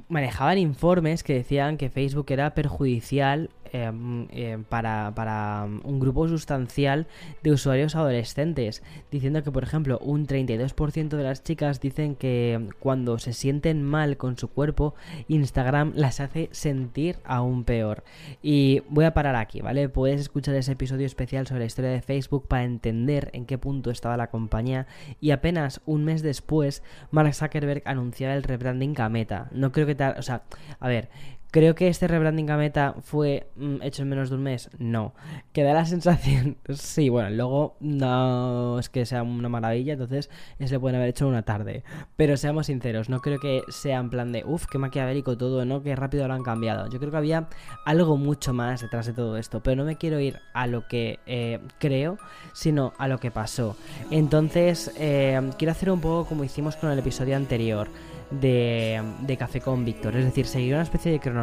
manejaban 0.08 0.58
informes 0.58 1.22
que 1.22 1.34
decían 1.34 1.76
que 1.76 1.90
Facebook 1.90 2.26
era 2.30 2.54
perjudicial 2.54 3.50
Em, 3.72 4.26
em, 4.30 4.64
para, 4.64 5.12
para, 5.14 5.68
un 5.84 6.00
grupo 6.00 6.26
sustancial 6.26 7.06
de 7.44 7.52
usuarios 7.52 7.94
adolescentes, 7.94 8.82
diciendo 9.12 9.44
que, 9.44 9.52
por 9.52 9.62
ejemplo, 9.62 9.98
un 10.00 10.26
32% 10.26 11.16
de 11.16 11.22
las 11.22 11.44
chicas 11.44 11.80
dicen 11.80 12.16
que 12.16 12.68
cuando 12.80 13.18
se 13.18 13.32
sienten 13.32 13.84
mal 13.84 14.16
con 14.16 14.36
su 14.36 14.48
cuerpo, 14.48 14.94
Instagram 15.28 15.92
las 15.94 16.18
hace 16.18 16.48
sentir 16.50 17.18
aún 17.24 17.62
peor. 17.62 18.02
Y 18.42 18.82
voy 18.88 19.04
a 19.04 19.14
parar 19.14 19.36
aquí, 19.36 19.60
¿vale? 19.60 19.88
Puedes 19.88 20.20
escuchar 20.20 20.56
ese 20.56 20.72
episodio 20.72 21.06
especial 21.06 21.46
sobre 21.46 21.60
la 21.60 21.66
historia 21.66 21.90
de 21.90 22.02
Facebook 22.02 22.48
para 22.48 22.64
entender 22.64 23.30
en 23.34 23.46
qué 23.46 23.56
punto 23.56 23.92
estaba 23.92 24.16
la 24.16 24.30
compañía 24.30 24.88
y 25.20 25.30
apenas 25.30 25.80
un 25.86 26.04
mes 26.04 26.22
después, 26.22 26.82
Mark 27.12 27.34
Zuckerberg 27.34 27.82
anunciaba 27.84 28.34
el 28.34 28.42
rebranding 28.42 29.00
a 29.00 29.08
Meta. 29.08 29.48
No 29.52 29.70
creo 29.70 29.86
que 29.86 29.94
tal, 29.94 30.16
o 30.18 30.22
sea, 30.22 30.42
a 30.80 30.88
ver, 30.88 31.08
Creo 31.50 31.74
que 31.74 31.88
este 31.88 32.06
rebranding 32.06 32.48
a 32.50 32.56
Meta 32.56 32.94
fue 33.02 33.50
mm, 33.56 33.82
hecho 33.82 34.02
en 34.02 34.08
menos 34.08 34.30
de 34.30 34.36
un 34.36 34.42
mes. 34.42 34.70
No. 34.78 35.14
Que 35.52 35.64
da 35.64 35.74
la 35.74 35.84
sensación. 35.84 36.58
sí, 36.74 37.08
bueno, 37.08 37.30
luego 37.30 37.76
no 37.80 38.78
es 38.78 38.88
que 38.88 39.04
sea 39.04 39.22
una 39.22 39.48
maravilla, 39.48 39.94
entonces 39.94 40.30
se 40.64 40.78
pueden 40.78 40.96
haber 40.96 41.08
hecho 41.08 41.26
una 41.26 41.42
tarde. 41.42 41.82
Pero 42.16 42.36
seamos 42.36 42.66
sinceros, 42.66 43.08
no 43.08 43.20
creo 43.20 43.40
que 43.40 43.62
sea 43.68 43.98
en 43.98 44.10
plan 44.10 44.30
de 44.30 44.44
uff, 44.44 44.66
qué 44.66 44.78
maquiavélico 44.78 45.36
todo, 45.36 45.64
¿no? 45.64 45.82
Qué 45.82 45.96
rápido 45.96 46.28
lo 46.28 46.34
han 46.34 46.44
cambiado. 46.44 46.88
Yo 46.88 46.98
creo 47.00 47.10
que 47.10 47.16
había 47.16 47.48
algo 47.84 48.16
mucho 48.16 48.52
más 48.52 48.82
detrás 48.82 49.06
de 49.06 49.12
todo 49.12 49.36
esto. 49.36 49.60
Pero 49.60 49.76
no 49.76 49.84
me 49.84 49.96
quiero 49.96 50.20
ir 50.20 50.38
a 50.54 50.66
lo 50.66 50.86
que 50.86 51.18
eh, 51.26 51.58
creo, 51.78 52.18
sino 52.52 52.92
a 52.98 53.08
lo 53.08 53.18
que 53.18 53.30
pasó. 53.30 53.76
Entonces, 54.10 54.92
eh, 54.98 55.50
quiero 55.58 55.72
hacer 55.72 55.90
un 55.90 56.00
poco 56.00 56.28
como 56.28 56.44
hicimos 56.44 56.76
con 56.76 56.90
el 56.90 56.98
episodio 56.98 57.36
anterior 57.36 57.88
de, 58.30 59.36
Café 59.38 59.60
con 59.60 59.84
Víctor. 59.84 60.16
Es 60.16 60.24
decir, 60.24 60.46
seguir 60.46 60.74
una 60.74 60.82
especie 60.82 61.12
de 61.12 61.20
cronología 61.20 61.39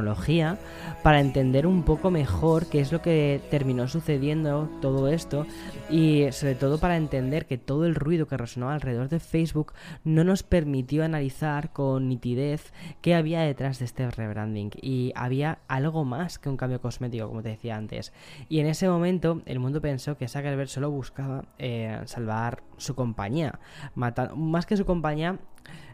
para 1.03 1.19
entender 1.19 1.65
un 1.65 1.83
poco 1.83 2.11
mejor 2.11 2.67
qué 2.67 2.79
es 2.79 2.91
lo 2.91 3.01
que 3.01 3.41
terminó 3.49 3.87
sucediendo 3.87 4.69
todo 4.81 5.07
esto 5.07 5.45
y 5.89 6.31
sobre 6.31 6.55
todo 6.55 6.79
para 6.79 6.97
entender 6.97 7.45
que 7.45 7.57
todo 7.57 7.85
el 7.85 7.95
ruido 7.95 8.27
que 8.27 8.37
resonaba 8.37 8.73
alrededor 8.73 9.09
de 9.09 9.19
Facebook 9.19 9.73
no 10.03 10.23
nos 10.23 10.43
permitió 10.43 11.03
analizar 11.03 11.71
con 11.71 12.09
nitidez 12.09 12.73
qué 13.01 13.15
había 13.15 13.41
detrás 13.41 13.79
de 13.79 13.85
este 13.85 14.09
rebranding 14.09 14.71
y 14.81 15.11
había 15.15 15.59
algo 15.67 16.05
más 16.05 16.39
que 16.39 16.49
un 16.49 16.57
cambio 16.57 16.81
cosmético, 16.81 17.27
como 17.27 17.41
te 17.41 17.49
decía 17.49 17.75
antes. 17.75 18.13
Y 18.49 18.59
en 18.59 18.67
ese 18.67 18.89
momento 18.89 19.41
el 19.45 19.59
mundo 19.59 19.81
pensó 19.81 20.17
que 20.17 20.27
Zuckerberg 20.27 20.69
solo 20.69 20.91
buscaba 20.91 21.45
eh, 21.57 22.01
salvar 22.05 22.63
su 22.77 22.95
compañía, 22.95 23.59
más 23.95 24.65
que 24.65 24.77
su 24.77 24.85
compañía, 24.85 25.39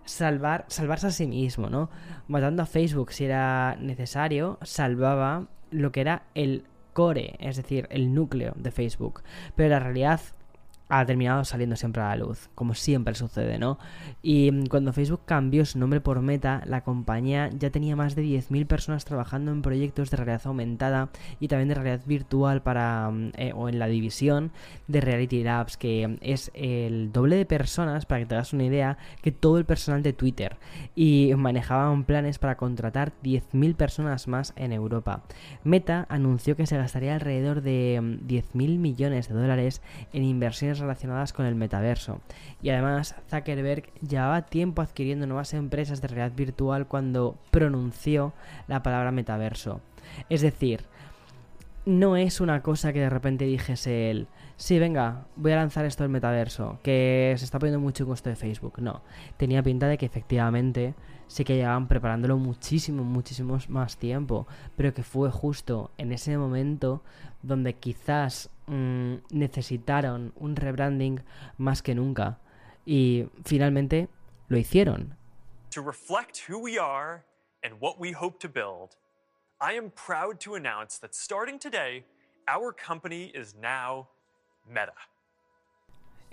salvar, 0.05 0.65
salvarse 0.67 1.07
a 1.07 1.11
sí 1.11 1.27
mismo, 1.27 1.69
¿no? 1.69 1.89
Matando 2.27 2.63
a 2.63 2.65
Facebook 2.65 3.11
si 3.11 3.25
era 3.25 3.75
necesario, 3.79 4.57
salvaba 4.61 5.47
lo 5.71 5.91
que 5.91 6.01
era 6.01 6.23
el 6.35 6.65
core, 6.93 7.35
es 7.39 7.57
decir, 7.57 7.87
el 7.89 8.13
núcleo 8.13 8.53
de 8.55 8.71
Facebook. 8.71 9.23
Pero 9.55 9.69
la 9.69 9.79
realidad 9.79 10.21
ha 10.99 11.05
terminado 11.05 11.43
saliendo 11.43 11.75
siempre 11.75 12.03
a 12.03 12.09
la 12.09 12.17
luz, 12.17 12.49
como 12.53 12.75
siempre 12.75 13.15
sucede, 13.15 13.57
¿no? 13.57 13.79
Y 14.21 14.67
cuando 14.67 14.93
Facebook 14.93 15.21
cambió 15.25 15.65
su 15.65 15.79
nombre 15.79 16.01
por 16.01 16.21
Meta, 16.21 16.61
la 16.65 16.83
compañía 16.83 17.49
ya 17.57 17.71
tenía 17.71 17.95
más 17.95 18.15
de 18.15 18.23
10.000 18.23 18.67
personas 18.67 19.03
trabajando 19.03 19.51
en 19.51 19.63
proyectos 19.63 20.11
de 20.11 20.17
realidad 20.17 20.41
aumentada 20.45 21.09
y 21.39 21.47
también 21.47 21.69
de 21.69 21.75
realidad 21.75 22.05
virtual 22.05 22.61
para 22.61 23.09
mm, 23.09 23.31
eh, 23.37 23.53
o 23.55 23.69
en 23.69 23.79
la 23.79 23.87
división 23.87 24.51
de 24.87 25.01
Reality 25.01 25.43
Labs, 25.43 25.77
que 25.77 26.19
es 26.21 26.51
el 26.53 27.11
doble 27.11 27.37
de 27.37 27.45
personas, 27.45 28.05
para 28.05 28.21
que 28.21 28.27
te 28.27 28.35
hagas 28.35 28.53
una 28.53 28.65
idea, 28.65 28.97
que 29.21 29.31
todo 29.31 29.57
el 29.57 29.65
personal 29.65 30.03
de 30.03 30.13
Twitter. 30.13 30.57
Y 30.95 31.33
manejaban 31.35 32.03
planes 32.03 32.37
para 32.37 32.57
contratar 32.57 33.13
10.000 33.23 33.75
personas 33.75 34.27
más 34.27 34.53
en 34.55 34.71
Europa. 34.71 35.23
Meta 35.63 36.05
anunció 36.09 36.55
que 36.55 36.67
se 36.67 36.77
gastaría 36.77 37.15
alrededor 37.15 37.61
de 37.61 37.99
10.000 37.99 38.43
mm, 38.53 38.81
millones 38.81 39.27
de 39.27 39.35
dólares 39.35 39.81
en 40.11 40.23
inversiones 40.23 40.82
relacionadas 40.83 41.33
con 41.33 41.45
el 41.45 41.55
metaverso. 41.55 42.21
Y 42.61 42.69
además, 42.69 43.15
Zuckerberg 43.29 43.91
llevaba 44.01 44.43
tiempo 44.43 44.81
adquiriendo 44.81 45.25
nuevas 45.27 45.53
empresas 45.53 46.01
de 46.01 46.07
realidad 46.07 46.35
virtual 46.35 46.87
cuando 46.87 47.37
pronunció 47.51 48.33
la 48.67 48.83
palabra 48.83 49.11
metaverso. 49.11 49.81
Es 50.29 50.41
decir, 50.41 50.85
no 51.85 52.15
es 52.15 52.39
una 52.39 52.61
cosa 52.61 52.93
que 52.93 52.99
de 52.99 53.09
repente 53.09 53.45
dijese 53.45 54.09
él, 54.09 54.27
sí, 54.55 54.79
venga, 54.79 55.25
voy 55.35 55.51
a 55.51 55.57
lanzar 55.57 55.85
esto 55.85 56.03
del 56.03 56.11
metaverso, 56.11 56.79
que 56.83 57.33
se 57.37 57.45
está 57.45 57.59
poniendo 57.59 57.79
mucho 57.79 58.03
en 58.03 58.09
costo 58.09 58.29
de 58.29 58.35
Facebook. 58.35 58.75
No, 58.79 59.01
tenía 59.37 59.63
pinta 59.63 59.87
de 59.87 59.97
que 59.97 60.05
efectivamente 60.05 60.93
sí 61.33 61.43
que 61.43 61.55
llevaban 61.55 61.87
preparándolo 61.87 62.37
muchísimo, 62.37 63.03
muchísimo 63.03 63.57
más 63.67 63.97
tiempo, 63.97 64.45
pero 64.77 64.93
que 64.93 65.01
fue 65.01 65.31
justo 65.31 65.89
en 65.97 66.11
ese 66.11 66.37
momento 66.37 67.01
donde 67.41 67.73
quizás 67.73 68.51
mmm, 68.67 69.15
necesitaron 69.31 70.31
un 70.35 70.55
rebranding 70.55 71.23
más 71.57 71.81
que 71.81 71.95
nunca. 71.95 72.39
Y 72.85 73.25
finalmente 73.45 74.09
lo 74.47 74.57
hicieron. 74.57 75.17
To 75.71 75.81
reflect 75.81 76.47
who 76.47 76.59
we 76.59 76.77
are 76.77 77.23
and 77.63 77.73
what 77.79 77.95
we 77.99 78.11
hope 78.11 78.37
to 78.39 78.47
build, 78.47 78.95
I 79.59 79.73
am 79.75 79.89
proud 79.89 80.39
to 80.41 80.53
announce 80.53 80.99
that 80.99 81.15
starting 81.15 81.57
today, 81.57 82.05
our 82.47 82.71
company 82.71 83.31
is 83.33 83.55
now 83.59 84.07
Meta. 84.67 84.93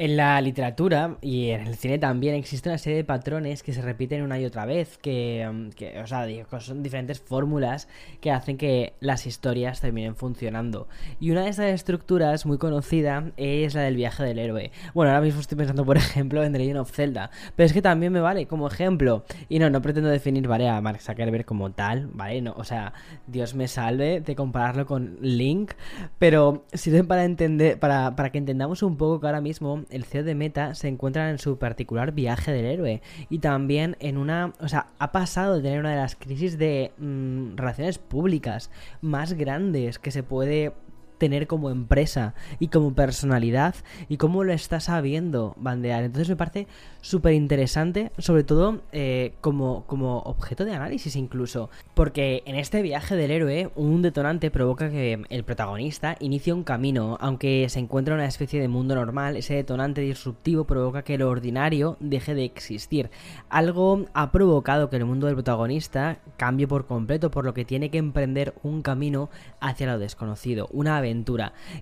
En 0.03 0.17
la 0.17 0.41
literatura 0.41 1.19
y 1.21 1.51
en 1.51 1.67
el 1.67 1.77
cine 1.77 1.99
también 1.99 2.35
existe 2.35 2.71
una 2.71 2.79
serie 2.79 2.97
de 2.97 3.05
patrones 3.05 3.63
que 3.63 3.75
se 3.75 3.83
repiten 3.83 4.23
una 4.23 4.41
y 4.41 4.47
otra 4.47 4.65
vez, 4.65 4.97
que, 4.97 5.47
mm, 5.47 6.03
o 6.03 6.07
sea, 6.07 6.27
son 6.61 6.83
diferentes 6.83 7.21
fórmulas 7.21 7.87
que 8.23 8.31
hacen 8.31 8.57
que 8.57 8.95
las 9.01 9.27
historias 9.27 9.83
terminen 9.83 10.17
funcionando. 10.17 10.89
Y 11.21 11.33
una 11.33 11.43
de 11.43 11.51
esas 11.51 11.67
estructuras 11.67 12.47
muy 12.47 12.57
conocida 12.57 13.31
es 13.37 13.75
la 13.75 13.83
del 13.83 13.97
viaje 13.97 14.23
del 14.23 14.39
héroe. 14.39 14.73
Bueno, 14.95 15.11
ahora 15.11 15.21
mismo 15.21 15.39
estoy 15.39 15.59
pensando, 15.59 15.85
por 15.85 15.97
ejemplo, 15.99 16.43
en 16.43 16.55
The 16.55 16.61
Legend 16.61 16.79
of 16.79 16.93
Zelda, 16.93 17.31
pero 17.55 17.67
es 17.67 17.75
que 17.75 17.83
también 17.83 18.11
me 18.11 18.21
vale 18.21 18.47
como 18.47 18.69
ejemplo. 18.69 19.27
Y 19.51 19.59
no, 19.59 19.69
no 19.69 19.83
pretendo 19.83 20.09
definir, 20.09 20.49
¿vale? 20.49 20.67
A 20.67 20.81
Mark 20.81 21.03
Zuckerberg 21.03 21.45
como 21.45 21.73
tal, 21.73 22.07
¿vale? 22.15 22.41
No, 22.41 22.55
o 22.57 22.65
sea, 22.65 22.95
Dios 23.27 23.55
me 23.55 23.69
salve 23.69 24.23
de 24.23 24.35
compararlo 24.35 24.87
con 24.87 25.19
Link, 25.21 25.73
pero 26.19 26.65
sirve 26.73 27.05
para 27.05 27.27
entender, 27.27 27.79
para, 27.79 28.17
para 28.17 28.31
que 28.33 28.39
entendamos 28.39 28.83
un 28.83 28.97
poco 28.97 29.21
que 29.21 29.27
ahora 29.27 29.43
mismo 29.43 29.85
el 29.91 30.05
CEO 30.05 30.25
de 30.25 30.35
Meta 30.35 30.75
se 30.75 30.89
encuentra 30.89 31.31
en 31.31 31.39
su 31.39 31.59
particular 31.59 32.13
viaje 32.13 32.53
del 32.53 32.67
héroe. 32.67 33.03
Y 33.29 33.39
también 33.39 33.97
en 34.01 34.17
una, 34.17 34.53
o 34.61 34.69
sea, 34.69 34.89
ha 34.99 35.13
pasado 35.13 35.57
de 35.57 35.63
tener 35.63 35.81
una 35.81 35.91
de 35.91 35.97
las 35.97 36.17
crisis 36.17 36.59
de 36.59 36.93
mm, 36.99 37.57
relaciones 37.57 37.99
públicas 37.99 38.71
más 39.01 39.35
grandes 39.35 39.99
que 39.99 40.11
se 40.11 40.23
puede 40.23 40.73
tener 41.21 41.47
como 41.47 41.71
empresa 41.71 42.35
y 42.59 42.69
como 42.69 42.95
personalidad 42.95 43.77
y 44.09 44.17
cómo 44.17 44.43
lo 44.43 44.53
está 44.53 44.81
sabiendo 44.81 45.55
bandear. 45.59 46.03
Entonces 46.03 46.31
me 46.31 46.37
parece 46.37 46.67
súper 47.03 47.35
interesante, 47.35 48.11
sobre 48.19 48.43
todo 48.43 48.81
eh, 48.91 49.35
como, 49.41 49.85
como 49.87 50.19
objeto 50.21 50.65
de 50.65 50.75
análisis 50.75 51.15
incluso, 51.15 51.71
porque 51.95 52.43
en 52.47 52.57
este 52.57 52.83
viaje 52.83 53.15
del 53.17 53.31
héroe 53.31 53.71
un 53.77 54.01
detonante 54.01 54.51
provoca 54.51 54.91
que 54.91 55.23
el 55.29 55.45
protagonista 55.45 56.17
inicie 56.21 56.55
un 56.55 56.65
camino, 56.65 57.19
aunque 57.21 57.67
se 57.69 57.79
encuentra 57.79 58.15
en 58.15 58.21
una 58.21 58.29
especie 58.29 58.61
de 58.61 58.69
mundo 58.69 58.95
normal, 58.95 59.37
ese 59.37 59.55
detonante 59.55 60.01
disruptivo 60.01 60.65
provoca 60.65 61.03
que 61.03 61.19
lo 61.19 61.29
ordinario 61.29 61.99
deje 62.01 62.35
de 62.35 62.47
existir. 62.47 63.11
Algo 63.51 64.07
ha 64.15 64.33
provocado 64.33 64.89
que 64.89 64.97
el 64.97 65.05
mundo 65.05 65.27
del 65.27 65.37
protagonista 65.37 66.19
cambie 66.39 66.67
por 66.67 66.87
completo, 66.87 67.31
por 67.31 67.45
lo 67.45 67.53
que 67.53 67.67
tiene 67.67 67.91
que 67.91 67.99
emprender 67.99 68.55
un 68.63 68.81
camino 68.81 69.29
hacia 69.61 69.87
lo 69.87 69.99
desconocido, 69.99 70.67
una 70.73 70.97
aventura 70.97 71.10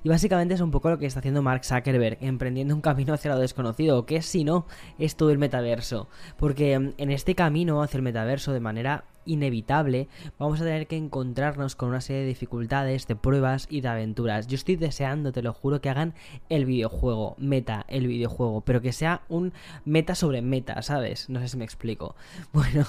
y 0.02 0.08
básicamente 0.08 0.54
es 0.54 0.61
un 0.61 0.70
poco 0.70 0.90
lo 0.90 0.99
que 0.99 1.06
está 1.06 1.20
haciendo 1.20 1.42
Mark 1.42 1.64
Zuckerberg, 1.64 2.18
emprendiendo 2.20 2.75
un 2.75 2.80
camino 2.80 3.12
hacia 3.12 3.32
lo 3.32 3.38
desconocido, 3.38 4.06
que 4.06 4.23
si 4.23 4.44
no, 4.44 4.66
es 4.99 5.16
todo 5.16 5.30
el 5.30 5.38
metaverso. 5.38 6.08
Porque 6.38 6.78
mm, 6.78 6.94
en 6.99 7.11
este 7.11 7.35
camino 7.35 7.82
hacia 7.82 7.99
el 7.99 8.02
metaverso, 8.02 8.52
de 8.52 8.61
manera 8.61 9.04
inevitable, 9.26 10.08
vamos 10.38 10.61
a 10.61 10.64
tener 10.64 10.87
que 10.87 10.97
encontrarnos 10.97 11.76
con 11.76 11.90
una 11.90 12.00
serie 12.00 12.23
de 12.23 12.28
dificultades, 12.28 13.06
de 13.06 13.16
pruebas 13.16 13.66
y 13.68 13.82
de 13.82 13.88
aventuras. 13.88 14.47
Yo 14.47 14.54
estoy 14.54 14.76
deseando, 14.76 15.32
te 15.32 15.42
lo 15.42 15.52
juro, 15.52 15.80
que 15.80 15.90
hagan 15.90 16.14
el 16.49 16.64
videojuego, 16.64 17.37
meta, 17.38 17.85
el 17.88 18.06
videojuego, 18.06 18.62
pero 18.62 18.80
que 18.80 18.92
sea 18.92 19.23
un 19.28 19.52
meta 19.85 20.14
sobre 20.14 20.40
meta, 20.40 20.80
¿sabes? 20.80 21.28
No 21.28 21.40
sé 21.40 21.49
si 21.49 21.56
me 21.56 21.64
explico. 21.64 22.16
Bueno, 22.52 22.87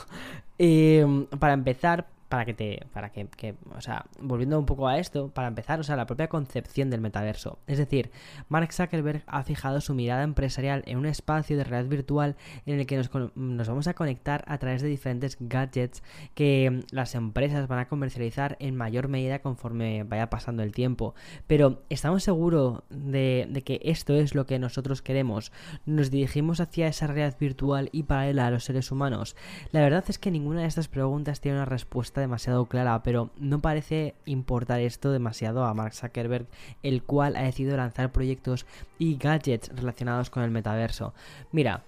eh, 0.58 1.06
para 1.38 1.54
empezar, 1.54 2.08
para 2.30 2.46
que 2.46 2.54
te. 2.54 2.86
para 2.94 3.12
que, 3.12 3.56
O 3.76 3.82
sea, 3.82 4.06
volviendo 4.22 4.58
un 4.60 4.66
poco 4.66 4.88
a 4.88 5.00
esto, 5.00 5.30
para 5.30 5.48
empezar, 5.48 5.80
o 5.80 5.84
sea, 5.84 5.96
la 5.96 6.06
propia 6.06 6.30
concepción 6.30 6.92
del 6.92 7.02
metaverso. 7.02 7.58
Es 7.66 7.80
decir, 7.80 8.12
Mark 8.48 8.72
Zuckerberg 8.72 9.24
ha 9.26 9.44
fijado 9.44 9.82
su 9.82 9.96
mirada 9.96 10.24
empresarial 10.24 10.84
en 10.86 11.00
un 11.00 11.08
espacio 11.08 11.58
de 11.58 11.64
realidad 11.64 11.90
virtual 11.90 12.36
en 12.68 12.80
el 12.80 12.86
que 12.86 12.98
nos, 12.98 13.10
nos 13.36 13.68
vamos 13.68 13.88
a 13.88 13.96
conectar 13.96 14.44
a 14.48 14.60
través 14.60 14.84
de 14.84 14.88
diferentes 14.88 15.38
gadgets 15.40 16.04
que 16.36 16.84
las 16.92 17.16
empresas 17.16 17.68
van 17.68 17.80
a 17.80 17.88
comercializar 17.88 18.56
en 18.60 18.76
mayor 18.76 19.08
medida 19.08 19.40
conforme 19.40 20.04
vaya 20.04 20.30
pasando 20.30 20.62
el 20.62 20.72
tiempo. 20.72 21.16
Pero, 21.48 21.82
¿estamos 21.90 22.24
seguros 22.24 22.84
de, 22.90 23.48
de 23.50 23.64
que 23.64 23.82
esto 23.84 24.14
es 24.14 24.36
lo 24.36 24.46
que 24.46 24.60
nosotros 24.60 25.02
queremos? 25.02 25.52
¿Nos 25.88 26.12
dirigimos 26.12 26.60
hacia 26.60 26.88
esa 26.88 27.08
realidad 27.08 27.38
virtual 27.40 27.90
y 27.92 28.04
paralela 28.04 28.46
a 28.46 28.52
los 28.52 28.66
seres 28.66 28.92
humanos? 28.92 29.36
La 29.72 29.82
verdad 29.82 30.06
es 30.08 30.20
que 30.20 30.30
ninguna 30.30 30.62
de 30.62 30.68
estas 30.68 30.88
preguntas 30.88 31.42
tiene 31.42 31.58
una 31.58 31.66
respuesta 31.66 32.19
demasiado 32.20 32.66
clara, 32.66 33.02
pero 33.04 33.32
no 33.40 33.60
parece 33.60 34.16
importar 34.26 34.80
esto 34.82 35.12
demasiado 35.12 35.64
a 35.66 35.74
Mark 35.74 35.94
Zuckerberg, 35.94 36.48
el 36.84 37.04
cual 37.04 37.36
ha 37.36 37.44
decidido 37.44 37.78
lanzar 37.78 38.12
proyectos 38.12 38.66
y 38.98 39.18
gadgets 39.18 39.70
relacionados 39.76 40.30
con 40.30 40.44
el 40.44 40.52
metaverso. 40.52 41.14
Mira, 41.52 41.84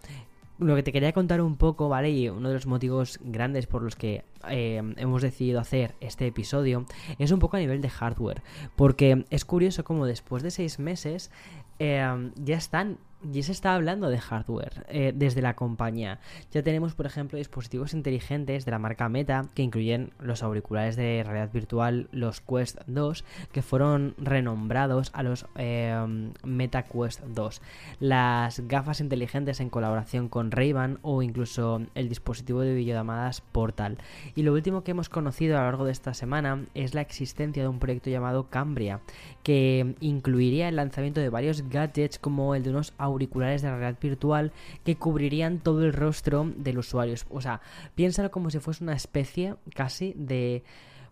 lo 0.57 0.75
que 0.75 0.83
te 0.83 0.91
quería 0.91 1.11
contar 1.11 1.41
un 1.41 1.57
poco, 1.57 1.89
¿vale? 1.89 2.11
Y 2.11 2.29
uno 2.29 2.50
de 2.50 2.53
los 2.53 2.67
motivos 2.67 3.19
grandes 3.23 3.65
por 3.65 3.81
los 3.81 3.95
que 3.95 4.23
eh, 4.50 4.81
hemos 4.97 5.21
decidido 5.21 5.59
hacer 5.59 5.95
este 6.00 6.27
episodio 6.27 6.85
es 7.17 7.31
un 7.31 7.39
poco 7.39 7.57
a 7.57 7.59
nivel 7.59 7.81
de 7.81 7.89
hardware. 7.89 8.43
Porque 8.75 9.25
es 9.29 9.43
curioso 9.43 9.83
como 9.83 10.05
después 10.05 10.43
de 10.43 10.51
seis 10.51 10.77
meses 10.77 11.31
eh, 11.79 12.31
ya 12.35 12.57
están 12.57 13.00
ya 13.23 13.43
se 13.43 13.51
está 13.51 13.75
hablando 13.75 14.09
de 14.09 14.19
hardware 14.19 14.85
eh, 14.87 15.13
desde 15.15 15.41
la 15.41 15.55
compañía. 15.55 16.19
Ya 16.51 16.63
tenemos, 16.63 16.95
por 16.95 17.05
ejemplo, 17.05 17.37
dispositivos 17.37 17.93
inteligentes 17.93 18.65
de 18.65 18.71
la 18.71 18.79
marca 18.79 19.09
Meta 19.09 19.45
que 19.53 19.63
incluyen 19.63 20.11
los 20.19 20.43
auriculares 20.43 20.95
de 20.95 21.23
realidad 21.23 21.51
virtual, 21.51 22.07
los 22.11 22.41
Quest 22.41 22.79
2, 22.87 23.23
que 23.51 23.61
fueron 23.61 24.15
renombrados 24.17 25.11
a 25.13 25.23
los 25.23 25.45
eh, 25.55 25.95
Meta 26.43 26.83
Quest 26.83 27.21
2. 27.21 27.61
Las 27.99 28.67
gafas 28.67 29.01
inteligentes 29.01 29.59
en 29.59 29.69
colaboración 29.69 30.29
con 30.29 30.51
Ray-Ban 30.51 30.99
o 31.01 31.21
incluso 31.21 31.81
el 31.95 32.09
dispositivo 32.09 32.61
de 32.61 32.73
videollamadas 32.73 33.41
Portal. 33.41 33.97
Y 34.35 34.43
lo 34.43 34.53
último 34.53 34.83
que 34.83 34.91
hemos 34.91 35.09
conocido 35.09 35.57
a 35.57 35.61
lo 35.61 35.65
largo 35.65 35.85
de 35.85 35.91
esta 35.91 36.13
semana 36.13 36.65
es 36.73 36.93
la 36.93 37.01
existencia 37.01 37.63
de 37.63 37.69
un 37.69 37.79
proyecto 37.79 38.09
llamado 38.09 38.47
Cambria, 38.49 39.01
que 39.43 39.95
incluiría 39.99 40.69
el 40.69 40.75
lanzamiento 40.75 41.21
de 41.21 41.29
varios 41.29 41.69
gadgets 41.69 42.19
como 42.19 42.55
el 42.55 42.63
de 42.63 42.69
unos 42.69 42.93
auriculares 43.12 43.62
de 43.62 43.69
realidad 43.69 43.97
virtual 44.02 44.52
que 44.84 44.95
cubrirían 44.95 45.60
todo 45.60 45.84
el 45.84 45.93
rostro 45.93 46.52
del 46.56 46.80
usuario. 46.80 47.15
O 47.30 47.41
sea, 47.41 47.62
piénsalo 47.95 48.32
como 48.32 48.50
si 48.50 48.60
fuese 48.60 48.84
una 48.84 48.93
especie 48.93 49.56
casi 49.76 50.13
de... 50.15 50.63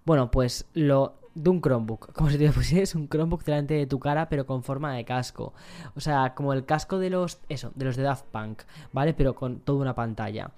Bueno, 0.05 0.31
pues 0.31 0.65
lo 0.73 1.15
de 1.35 1.49
un 1.49 1.61
Chromebook, 1.61 2.13
como 2.13 2.29
si 2.29 2.37
te 2.37 2.51
pusieras 2.51 2.95
un 2.95 3.07
Chromebook 3.07 3.43
delante 3.43 3.73
de 3.75 3.85
tu 3.85 3.99
cara, 3.99 4.29
pero 4.29 4.45
con 4.45 4.63
forma 4.63 4.93
de 4.93 5.05
casco. 5.05 5.53
O 5.95 5.99
sea, 5.99 6.33
como 6.35 6.53
el 6.53 6.65
casco 6.65 6.99
de 6.99 7.09
los, 7.09 7.39
eso, 7.49 7.71
de 7.75 7.85
los 7.85 7.95
de 7.95 8.03
Daft 8.03 8.25
Punk, 8.25 8.63
¿vale? 8.91 9.13
Pero 9.13 9.35
con 9.35 9.59
toda 9.59 9.81
una 9.81 9.95
pantalla. 9.95 10.51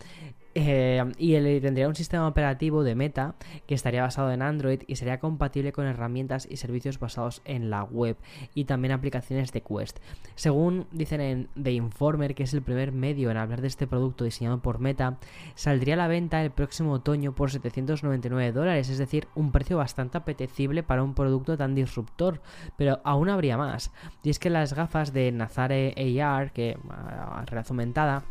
Eh, 0.54 1.02
y 1.18 1.34
tendría 1.62 1.88
un 1.88 1.96
sistema 1.96 2.28
operativo 2.28 2.84
de 2.84 2.94
Meta 2.96 3.36
que 3.68 3.76
estaría 3.76 4.02
basado 4.02 4.32
en 4.32 4.42
Android 4.42 4.82
y 4.86 4.98
sería 4.98 5.20
compatible 5.20 5.72
con 5.72 5.86
herramientas 5.86 6.46
y 6.50 6.58
servicios 6.58 7.00
basados 7.00 7.42
en 7.46 7.70
la 7.70 7.84
web 7.84 8.18
y 8.54 8.66
también 8.66 8.92
aplicaciones 8.92 9.54
de 9.54 9.62
Quest. 9.62 10.00
Según 10.36 10.88
dicen 10.92 11.22
en 11.22 11.50
The 11.62 11.72
Informer, 11.72 12.36
que 12.36 12.44
es 12.44 12.54
el 12.54 12.62
primer 12.62 12.92
medio 12.92 13.32
en 13.32 13.38
hablar 13.38 13.62
de 13.62 13.68
este 13.68 13.88
producto 13.88 14.26
diseñado 14.26 14.62
por 14.62 14.80
Meta, 14.80 15.20
saldría 15.56 15.94
a 15.94 15.98
la 15.98 16.08
venta 16.08 16.44
el 16.44 16.52
próximo 16.52 16.94
otoño 16.94 17.34
por 17.34 17.52
799 17.52 18.52
dólares, 18.52 18.90
es 18.90 18.98
decir, 18.98 19.28
un 19.36 19.52
precio 19.52 19.78
bastante 19.78 20.18
apetecible 20.18 20.84
para 20.84 21.04
un 21.04 21.14
producto 21.14 21.58
tan 21.58 21.76
disruptor, 21.76 22.42
pero 22.78 23.00
aún 23.06 23.30
habría 23.30 23.58
más. 23.58 23.92
Y 24.24 24.30
es 24.30 24.40
que 24.40 24.50
las 24.50 24.74
gafas 24.74 25.14
de 25.14 25.32
Nazare 25.32 25.94
AR, 26.22 26.52
que 26.52 26.78
a 26.90 27.46
realidad 27.46 27.66
aumentada, 27.70 28.24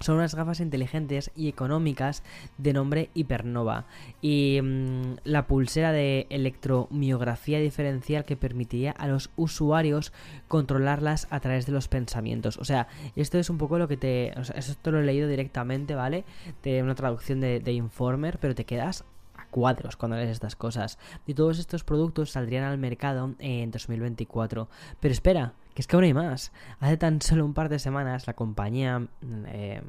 son 0.00 0.16
unas 0.16 0.34
gafas 0.34 0.60
inteligentes 0.60 1.30
y 1.36 1.48
económicas 1.48 2.22
de 2.58 2.72
nombre 2.72 3.10
Hypernova 3.14 3.84
y 4.20 4.60
mm, 4.62 5.16
la 5.24 5.46
pulsera 5.46 5.92
de 5.92 6.26
electromiografía 6.30 7.60
diferencial 7.60 8.24
que 8.24 8.36
permitiría 8.36 8.92
a 8.92 9.06
los 9.06 9.30
usuarios 9.36 10.12
controlarlas 10.48 11.28
a 11.30 11.40
través 11.40 11.66
de 11.66 11.72
los 11.72 11.88
pensamientos. 11.88 12.56
O 12.56 12.64
sea, 12.64 12.88
esto 13.14 13.38
es 13.38 13.50
un 13.50 13.58
poco 13.58 13.78
lo 13.78 13.88
que 13.88 13.96
te... 13.96 14.32
O 14.36 14.40
esto 14.40 14.90
lo 14.90 15.00
he 15.00 15.04
leído 15.04 15.28
directamente, 15.28 15.94
¿vale? 15.94 16.24
De 16.62 16.82
una 16.82 16.94
traducción 16.94 17.40
de, 17.40 17.60
de 17.60 17.72
Informer, 17.72 18.38
pero 18.38 18.54
te 18.54 18.64
quedas 18.64 19.04
cuadros 19.50 19.96
cuando 19.96 20.16
lees 20.16 20.30
estas 20.30 20.56
cosas. 20.56 20.98
Y 21.26 21.34
todos 21.34 21.58
estos 21.58 21.84
productos 21.84 22.30
saldrían 22.30 22.64
al 22.64 22.78
mercado 22.78 23.34
en 23.38 23.70
2024. 23.70 24.68
Pero 25.00 25.12
espera, 25.12 25.54
que 25.74 25.82
es 25.82 25.86
que 25.86 25.96
aún 25.96 26.04
hay 26.04 26.14
más. 26.14 26.52
Hace 26.80 26.96
tan 26.96 27.20
solo 27.20 27.44
un 27.44 27.54
par 27.54 27.68
de 27.68 27.78
semanas 27.78 28.26
la 28.26 28.34
compañía 28.34 29.06
eh, 29.46 29.82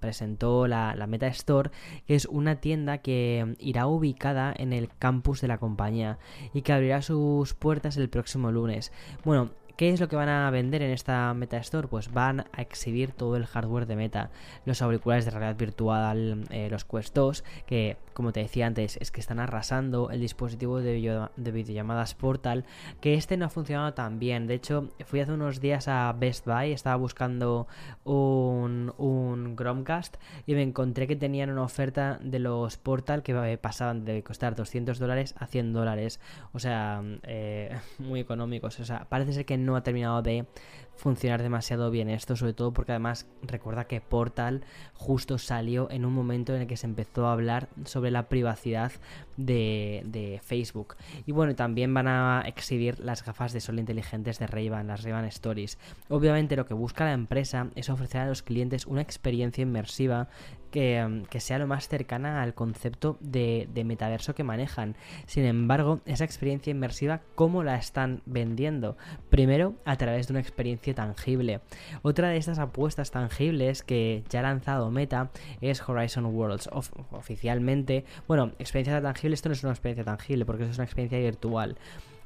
presentó 0.00 0.66
la, 0.66 0.94
la, 0.94 1.06
Meta 1.06 1.26
Store, 1.28 1.70
que 2.06 2.14
es 2.14 2.26
una 2.26 2.56
tienda 2.56 2.98
que 2.98 3.56
irá 3.58 3.86
ubicada 3.86 4.54
en 4.56 4.72
el 4.72 4.88
campus 4.98 5.40
de 5.40 5.48
la 5.48 5.58
compañía 5.58 6.18
y 6.54 6.62
que 6.62 6.72
abrirá 6.72 7.02
sus 7.02 7.54
puertas 7.54 7.96
el 7.96 8.08
próximo 8.08 8.50
lunes. 8.52 8.92
Bueno, 9.24 9.50
¿Qué 9.76 9.90
es 9.90 10.00
lo 10.00 10.08
que 10.08 10.16
van 10.16 10.30
a 10.30 10.50
vender 10.50 10.80
en 10.80 10.90
esta 10.90 11.34
Meta 11.34 11.58
Store? 11.58 11.86
Pues 11.86 12.10
van 12.10 12.46
a 12.52 12.62
exhibir 12.62 13.12
todo 13.12 13.36
el 13.36 13.44
hardware 13.44 13.86
de 13.86 13.96
Meta, 13.96 14.30
los 14.64 14.80
auriculares 14.80 15.26
de 15.26 15.32
realidad 15.32 15.56
virtual, 15.56 16.46
eh, 16.48 16.68
los 16.70 16.86
Quest 16.86 17.14
2, 17.14 17.44
que 17.66 17.98
como 18.16 18.32
te 18.32 18.40
decía 18.40 18.66
antes, 18.66 18.96
es 18.96 19.10
que 19.10 19.20
están 19.20 19.38
arrasando 19.40 20.08
el 20.10 20.20
dispositivo 20.20 20.80
de, 20.80 21.28
de 21.36 21.52
videollamadas 21.52 22.14
Portal, 22.14 22.64
que 23.02 23.12
este 23.12 23.36
no 23.36 23.44
ha 23.44 23.50
funcionado 23.50 23.92
tan 23.92 24.18
bien. 24.18 24.46
De 24.46 24.54
hecho, 24.54 24.88
fui 25.04 25.20
hace 25.20 25.32
unos 25.32 25.60
días 25.60 25.86
a 25.86 26.14
Best 26.18 26.46
Buy, 26.46 26.72
estaba 26.72 26.96
buscando 26.96 27.66
un, 28.04 28.94
un 28.96 29.54
Chromecast 29.54 30.16
y 30.46 30.54
me 30.54 30.62
encontré 30.62 31.06
que 31.06 31.16
tenían 31.16 31.50
una 31.50 31.64
oferta 31.64 32.18
de 32.22 32.38
los 32.38 32.78
Portal 32.78 33.22
que 33.22 33.32
eh, 33.32 33.58
pasaban 33.58 34.06
de 34.06 34.22
costar 34.22 34.56
200 34.56 34.98
dólares 34.98 35.34
a 35.36 35.46
100 35.46 35.74
dólares. 35.74 36.18
O 36.54 36.58
sea, 36.58 37.02
eh, 37.24 37.76
muy 37.98 38.20
económicos. 38.20 38.80
O 38.80 38.86
sea, 38.86 39.04
parece 39.10 39.34
ser 39.34 39.44
que 39.44 39.58
no 39.58 39.65
ha 39.74 39.82
terminado 39.82 40.22
de 40.22 40.46
funcionar 40.96 41.42
demasiado 41.42 41.90
bien 41.90 42.08
esto, 42.08 42.36
sobre 42.36 42.54
todo 42.54 42.72
porque 42.72 42.92
además 42.92 43.26
recuerda 43.42 43.84
que 43.84 44.00
Portal 44.00 44.64
justo 44.94 45.38
salió 45.38 45.90
en 45.90 46.04
un 46.04 46.12
momento 46.12 46.54
en 46.54 46.62
el 46.62 46.66
que 46.66 46.76
se 46.76 46.86
empezó 46.86 47.26
a 47.26 47.32
hablar 47.32 47.68
sobre 47.84 48.10
la 48.10 48.28
privacidad 48.28 48.92
de, 49.36 50.40
Facebook. 50.42 50.96
Y 51.26 51.32
bueno, 51.32 51.54
también 51.54 51.92
van 51.92 52.08
a 52.08 52.42
exhibir 52.46 52.98
las 53.00 53.24
gafas 53.24 53.52
de 53.52 53.60
sol 53.60 53.78
inteligentes 53.78 54.38
de 54.38 54.46
Ray-Ban, 54.46 54.86
las 54.86 55.02
Ray-Ban 55.02 55.24
Stories. 55.26 55.78
Obviamente 56.08 56.56
lo 56.56 56.66
que 56.66 56.74
busca 56.74 57.04
la 57.04 57.12
empresa 57.12 57.68
es 57.74 57.90
ofrecer 57.90 58.22
a 58.22 58.26
los 58.26 58.42
clientes 58.42 58.86
una 58.86 59.02
experiencia 59.02 59.62
inmersiva 59.62 60.28
que, 60.70 61.40
sea 61.40 61.58
lo 61.58 61.66
más 61.66 61.88
cercana 61.88 62.42
al 62.42 62.54
concepto 62.54 63.16
de, 63.20 63.68
de, 63.72 63.84
metaverso 63.84 64.34
que 64.34 64.44
manejan. 64.44 64.96
Sin 65.26 65.44
embargo, 65.44 66.00
esa 66.04 66.24
experiencia 66.24 66.70
inmersiva, 66.70 67.22
¿cómo 67.34 67.62
la 67.62 67.76
están 67.76 68.20
vendiendo? 68.26 68.96
Primero, 69.30 69.74
a 69.84 69.96
través 69.96 70.26
de 70.26 70.34
una 70.34 70.40
experiencia 70.40 70.85
tangible. 70.94 71.60
Otra 72.02 72.28
de 72.28 72.36
estas 72.36 72.58
apuestas 72.58 73.10
tangibles 73.10 73.82
que 73.82 74.24
ya 74.28 74.40
ha 74.40 74.42
lanzado 74.42 74.90
Meta 74.90 75.30
es 75.60 75.86
Horizon 75.88 76.26
Worlds. 76.26 76.68
oficialmente, 77.10 78.04
bueno, 78.26 78.52
experiencia 78.58 79.00
tangible, 79.00 79.34
esto 79.34 79.48
no 79.48 79.54
es 79.54 79.62
una 79.62 79.72
experiencia 79.72 80.04
tangible 80.04 80.44
porque 80.44 80.64
es 80.64 80.76
una 80.76 80.84
experiencia 80.84 81.18
virtual. 81.18 81.76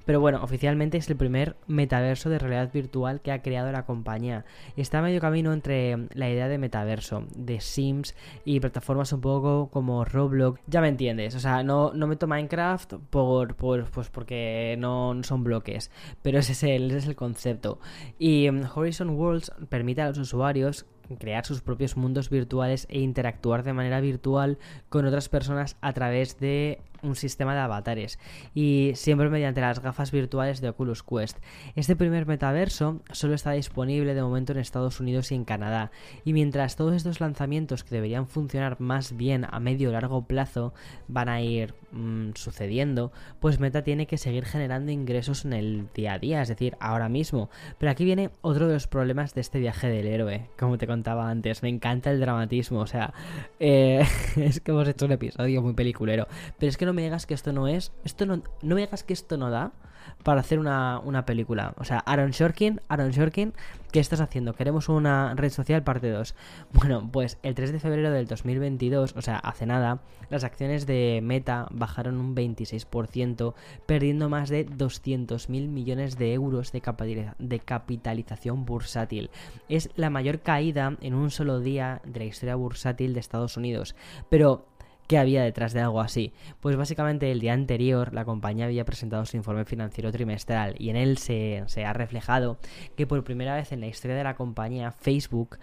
Pero 0.05 0.21
bueno, 0.21 0.43
oficialmente 0.43 0.99
es 0.99 1.09
el 1.09 1.17
primer 1.17 1.57
metaverso 1.67 2.31
de 2.31 2.39
realidad 2.39 2.73
virtual 2.73 3.21
que 3.21 3.33
ha 3.33 3.43
creado 3.43 3.71
la 3.73 3.85
compañía. 3.85 4.45
Está 4.77 4.99
a 4.99 5.03
medio 5.03 5.21
camino 5.21 5.53
entre 5.53 6.09
la 6.15 6.29
idea 6.31 6.49
de 6.49 6.59
metaverso, 6.59 7.25
de 7.37 7.61
Sims 7.61 8.15
y 8.45 8.61
plataformas 8.61 9.13
un 9.13 9.21
poco 9.21 9.69
como 9.71 10.05
Roblox. 10.05 10.61
Ya 10.67 10.81
me 10.81 10.89
entiendes, 10.89 11.35
o 11.35 11.41
sea, 11.41 11.63
no, 11.63 11.93
no 11.93 12.07
meto 12.07 12.27
Minecraft 12.27 12.95
por, 13.11 13.55
pues 13.57 14.09
porque 14.11 14.77
no, 14.79 15.21
son 15.23 15.45
bloques, 15.45 15.91
pero 16.23 16.39
ese 16.39 16.53
es 16.53 16.63
el, 16.63 16.91
es 16.91 17.07
el 17.07 17.17
concepto. 17.17 17.79
Y 18.19 18.51
mm, 18.51 18.65
Horizon 18.75 19.11
Worlds 19.11 19.53
permite 19.69 20.03
a 20.03 20.09
los 20.09 20.19
usuarios 20.19 20.87
crear 21.19 21.45
sus 21.45 21.61
propios 21.61 21.97
mundos 21.97 22.31
virtuales 22.31 22.87
e 22.89 23.01
interactuar 23.01 23.63
de 23.63 23.73
manera 23.73 24.01
virtual 24.01 24.59
con 24.89 25.07
otras 25.07 25.29
personas 25.29 25.77
a 25.81 25.93
través 25.93 26.39
de 26.39 26.83
un 27.03 27.17
sistema 27.17 27.55
de 27.55 27.61
avatares 27.61 28.19
y 28.55 28.93
siempre 28.95 29.31
mediante 29.31 29.61
las 29.61 29.81
gafas 29.81 30.11
virtuales 30.11 30.61
de 30.61 30.69
Oculus 30.69 31.03
Quest. 31.03 31.39
Este 31.77 31.97
primer 31.97 32.27
metaverso 32.27 33.03
solo 33.13 33.35
está 33.35 33.53
disponible 33.53 34.15
de 34.15 34.23
momento 34.23 34.53
en 34.53 34.59
Estados 34.59 35.01
Unidos 35.01 35.33
y 35.33 35.35
en 35.35 35.45
Canadá 35.45 35.91
y 36.25 36.33
mientras 36.33 36.77
todos 36.77 36.95
estos 36.95 37.21
lanzamientos 37.21 37.85
que 37.85 37.95
deberían 37.95 38.27
funcionar 38.27 38.81
más 38.81 39.17
bien 39.17 39.47
a 39.51 39.61
medio 39.61 39.91
o 39.91 39.93
largo 39.93 40.27
plazo 40.27 40.73
van 41.09 41.29
a 41.29 41.41
ir 41.41 41.75
mm, 41.93 42.31
sucediendo, 42.35 43.13
pues 43.41 43.61
Meta 43.61 43.83
tiene 43.83 44.07
que 44.07 44.19
seguir 44.19 44.45
generando 44.45 44.93
ingresos 44.93 45.45
en 45.45 45.53
el 45.53 45.89
día 45.95 46.15
a 46.15 46.19
día, 46.19 46.43
es 46.43 46.49
decir, 46.49 46.77
ahora 46.81 47.09
mismo. 47.09 47.51
Pero 47.79 47.93
aquí 47.93 48.05
viene 48.05 48.31
otro 48.41 48.67
de 48.67 48.75
los 48.75 48.87
problemas 48.87 49.35
de 49.35 49.41
este 49.41 49.59
viaje 49.59 49.89
del 49.89 50.07
héroe, 50.07 50.49
como 50.59 50.79
te 50.79 50.87
contaba 50.87 51.31
antes, 51.31 51.63
me 51.63 51.69
encanta 51.69 52.11
el 52.11 52.21
dramatismo, 52.21 52.81
o 52.81 52.87
sea, 52.87 53.13
eh, 53.59 54.05
es 54.37 54.61
que 54.61 54.71
hemos 54.71 54.89
hecho 54.89 55.07
un 55.07 55.13
episodio 55.13 55.63
muy 55.63 55.75
peliculero, 55.75 56.27
pero 56.59 56.69
es 56.69 56.77
que 56.77 56.87
no 56.87 56.90
me 56.93 57.03
digas 57.03 57.27
que 57.27 57.35
esto 57.35 57.53
no 57.53 57.69
es, 57.69 57.93
esto 58.05 58.27
no, 58.27 58.43
no 58.63 58.75
me 58.75 58.83
digas 58.83 59.05
que 59.05 59.13
esto 59.13 59.37
no 59.37 59.51
da 59.51 59.73
para 60.23 60.41
hacer 60.41 60.59
una, 60.59 61.25
película. 61.27 61.75
O 61.79 61.85
sea, 61.85 61.99
Aaron 61.99 62.31
Shorkin, 62.31 62.81
Aaron 62.89 63.11
Shorkin, 63.11 63.53
¿qué 63.93 64.01
estás 64.01 64.21
haciendo? 64.21 64.55
Queremos 64.55 64.89
una 64.89 65.35
red 65.35 65.51
social 65.51 65.83
parte 65.83 66.11
2. 66.11 66.35
Bueno, 66.73 67.09
pues 67.13 67.39
el 67.43 67.55
3 67.55 67.73
de 67.73 67.81
febrero 67.81 68.11
del 68.11 68.27
2022, 68.27 69.15
o 69.17 69.23
sea, 69.23 69.37
hace 69.37 69.67
nada, 69.67 70.01
las 70.31 70.45
acciones 70.45 70.87
de 70.87 71.21
Meta 71.23 71.67
bajaron 71.71 72.17
un 72.17 72.35
26%, 72.35 73.55
perdiendo 73.87 74.29
más 74.29 74.49
de 74.49 74.65
200 74.65 75.49
mil 75.51 75.69
millones 75.69 76.17
de 76.17 76.33
euros 76.33 76.73
de 76.73 77.61
capitalización 77.61 78.65
bursátil. 78.65 79.31
Es 79.69 79.91
la 79.97 80.11
mayor 80.11 80.41
caída 80.41 80.97
en 81.01 81.15
un 81.15 81.31
solo 81.31 81.61
día 81.61 82.01
de 82.05 82.21
la 82.21 82.27
historia 82.27 82.55
bursátil 82.55 83.15
de 83.15 83.21
Estados 83.21 83.57
Unidos. 83.57 83.95
Pero 84.29 84.70
¿Qué 85.11 85.19
había 85.19 85.43
detrás 85.43 85.73
de 85.73 85.81
algo 85.81 86.01
así? 86.01 86.33
Pues 86.61 86.77
básicamente 86.77 87.33
el 87.33 87.41
día 87.41 87.53
anterior 87.53 88.15
la 88.15 88.25
compañía 88.25 88.67
había 88.67 88.85
presentado 88.85 89.27
su 89.27 89.37
informe 89.37 89.65
financiero 89.65 90.13
trimestral 90.13 90.77
y 90.79 90.89
en 90.89 90.95
él 90.95 91.19
se, 91.19 91.65
ha 91.85 91.93
reflejado 91.93 92.59
que 92.95 93.09
por 93.09 93.25
primera 93.25 93.57
vez 93.57 93.73
en 93.73 93.81
la 93.81 93.89
historia 93.89 94.17
de 94.17 94.23
la 94.23 94.37
compañía 94.37 94.93
Facebook 94.93 95.59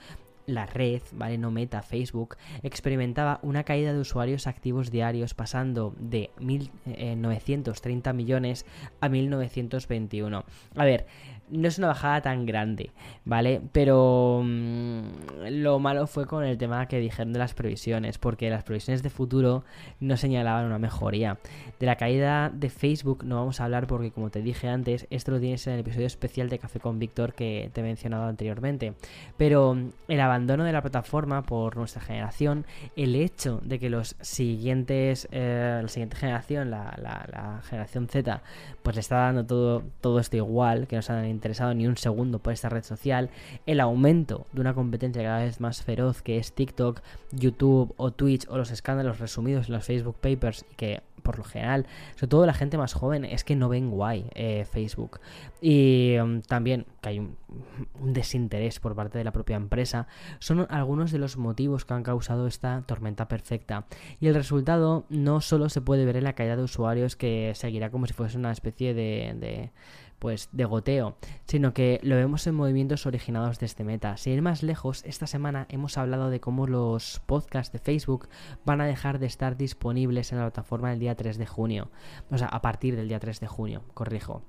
la 0.47 0.65
red, 0.65 1.01
¿vale? 1.13 1.37
No 1.37 1.49
meta, 1.49 1.81
Facebook, 1.81 2.35
experimentaba 2.61 3.39
una 3.41 3.63
caída 3.63 3.93
de 3.93 3.99
usuarios 3.99 4.47
activos 4.47 4.91
diarios 4.91 5.33
pasando 5.33 5.95
de 5.97 6.29
1.930 6.41 8.09
eh, 8.09 8.13
millones 8.13 8.65
a 8.99 9.07
1.921. 9.07 10.43
A 10.75 10.85
ver, 10.85 11.05
no 11.49 11.67
es 11.67 11.77
una 11.77 11.87
bajada 11.87 12.21
tan 12.21 12.45
grande, 12.45 12.91
¿vale? 13.25 13.61
Pero 13.71 14.41
mm, 14.43 15.01
lo 15.49 15.79
malo 15.79 16.07
fue 16.07 16.25
con 16.25 16.43
el 16.43 16.57
tema 16.57 16.87
que 16.87 16.99
dijeron 16.99 17.33
de 17.33 17.39
las 17.39 17.53
previsiones, 17.53 18.17
porque 18.17 18.49
las 18.49 18.63
previsiones 18.63 19.03
de 19.03 19.09
futuro 19.09 19.63
no 19.99 20.17
señalaban 20.17 20.65
una 20.65 20.79
mejoría. 20.79 21.37
De 21.79 21.85
la 21.85 21.95
caída 21.95 22.49
de 22.49 22.69
Facebook 22.69 23.23
no 23.23 23.35
vamos 23.35 23.59
a 23.59 23.65
hablar 23.65 23.87
porque, 23.87 24.11
como 24.11 24.29
te 24.29 24.41
dije 24.41 24.67
antes, 24.67 25.07
esto 25.09 25.31
lo 25.31 25.39
tienes 25.39 25.65
en 25.67 25.73
el 25.73 25.79
episodio 25.81 26.07
especial 26.07 26.49
de 26.49 26.59
Café 26.59 26.79
con 26.79 26.99
Víctor 26.99 27.33
que 27.33 27.69
te 27.73 27.81
he 27.81 27.83
mencionado 27.83 28.25
anteriormente. 28.25 28.93
Pero 29.37 29.73
mm, 29.73 29.89
el 30.07 30.19
abandono 30.19 30.63
de 30.63 30.73
la 30.73 30.81
plataforma 30.81 31.43
por 31.43 31.77
nuestra 31.77 32.01
generación, 32.01 32.65
el 32.95 33.15
hecho 33.15 33.61
de 33.63 33.79
que 33.79 33.89
los 33.89 34.15
siguientes, 34.21 35.27
eh, 35.31 35.79
la 35.81 35.87
siguiente 35.87 36.17
generación, 36.17 36.71
la, 36.71 36.93
la, 37.01 37.61
generación 37.63 38.07
Z, 38.07 38.41
pues 38.87 38.95
le 38.95 39.01
está 39.01 39.17
dando 39.17 39.45
todo, 39.45 39.83
todo 39.99 40.17
esto 40.17 40.37
igual, 40.37 40.87
que 40.87 40.95
nos 40.95 41.09
han 41.09 41.25
interesado 41.25 41.73
ni 41.73 41.85
un 41.87 41.97
segundo 41.97 42.39
por 42.39 42.53
esta 42.53 42.69
red 42.69 42.85
social, 42.85 43.29
el 43.65 43.81
aumento 43.81 44.47
de 44.53 44.61
una 44.61 44.73
competencia 44.73 45.21
cada 45.23 45.39
vez 45.39 45.59
más 45.59 45.83
feroz 45.83 46.21
que 46.21 46.37
es 46.37 46.53
TikTok, 46.53 47.01
YouTube 47.33 47.93
o 47.97 48.11
Twitch 48.11 48.47
o 48.47 48.57
los 48.57 48.71
escándalos 48.71 49.19
resumidos 49.19 49.67
en 49.67 49.73
los 49.73 49.83
Facebook 49.83 50.15
Papers 50.21 50.63
y 50.71 50.75
que 50.75 51.01
por 51.27 51.37
lo 51.37 51.43
general, 51.43 51.85
sobre 52.15 52.29
todo 52.29 52.45
la 52.45 52.53
gente 52.53 52.77
más 52.77 52.93
joven, 52.93 53.25
es 53.25 53.43
que 53.43 53.57
no 53.57 53.67
ven 53.67 53.91
guay 53.91 54.29
eh, 54.33 54.65
Facebook. 54.71 55.19
Y 55.61 56.15
um, 56.21 56.41
también 56.41 56.85
que 57.01 57.09
hay 57.09 57.19
un, 57.19 57.35
un, 57.99 58.13
desinterés 58.13 58.79
por 58.79 58.95
parte 58.95 59.17
de 59.17 59.25
la 59.25 59.33
propia 59.33 59.57
empresa, 59.57 60.07
son 60.39 60.67
algunos 60.69 61.11
de 61.11 61.17
los 61.17 61.35
motivos 61.35 61.83
que 61.83 61.93
han 61.93 62.03
causado 62.03 62.47
esta 62.47 62.81
tormenta 62.85 63.27
perfecta. 63.27 63.85
Y 64.21 64.27
el 64.27 64.35
resultado 64.35 65.05
no 65.09 65.41
solo 65.41 65.67
se 65.67 65.81
puede 65.81 66.05
ver 66.05 66.15
en 66.15 66.23
la 66.23 66.33
caída 66.33 66.55
de 66.55 66.63
usuarios, 66.63 67.17
que 67.17 67.51
seguirá 67.55 67.89
como 67.89 68.05
si 68.05 68.13
fuese 68.13 68.37
una 68.37 68.51
especie 68.51 68.76
de, 68.85 69.71
pues 70.19 70.49
de 70.51 70.65
goteo, 70.65 71.17
sino 71.45 71.73
que 71.73 71.99
lo 72.03 72.15
vemos 72.15 72.47
en 72.47 72.55
movimientos 72.55 73.05
originados 73.05 73.59
desde 73.59 73.83
Meta. 73.83 74.17
Sin 74.17 74.33
ir 74.33 74.41
más 74.41 74.63
lejos, 74.63 75.03
esta 75.05 75.27
semana 75.27 75.67
hemos 75.69 75.97
hablado 75.97 76.29
de 76.29 76.39
cómo 76.39 76.67
los 76.67 77.21
podcasts 77.25 77.71
de 77.71 77.79
Facebook 77.79 78.27
van 78.65 78.81
a 78.81 78.85
dejar 78.85 79.19
de 79.19 79.27
estar 79.27 79.57
disponibles 79.57 80.31
en 80.31 80.39
la 80.39 80.45
plataforma 80.45 80.93
el 80.93 80.99
día 80.99 81.15
3 81.15 81.37
de 81.37 81.45
junio. 81.45 81.91
O 82.31 82.37
sea, 82.37 82.47
a 82.47 82.61
partir 82.61 82.95
del 82.95 83.07
día 83.07 83.19
3 83.19 83.39
de 83.39 83.47
junio, 83.47 83.83
corrijo. 83.93 84.43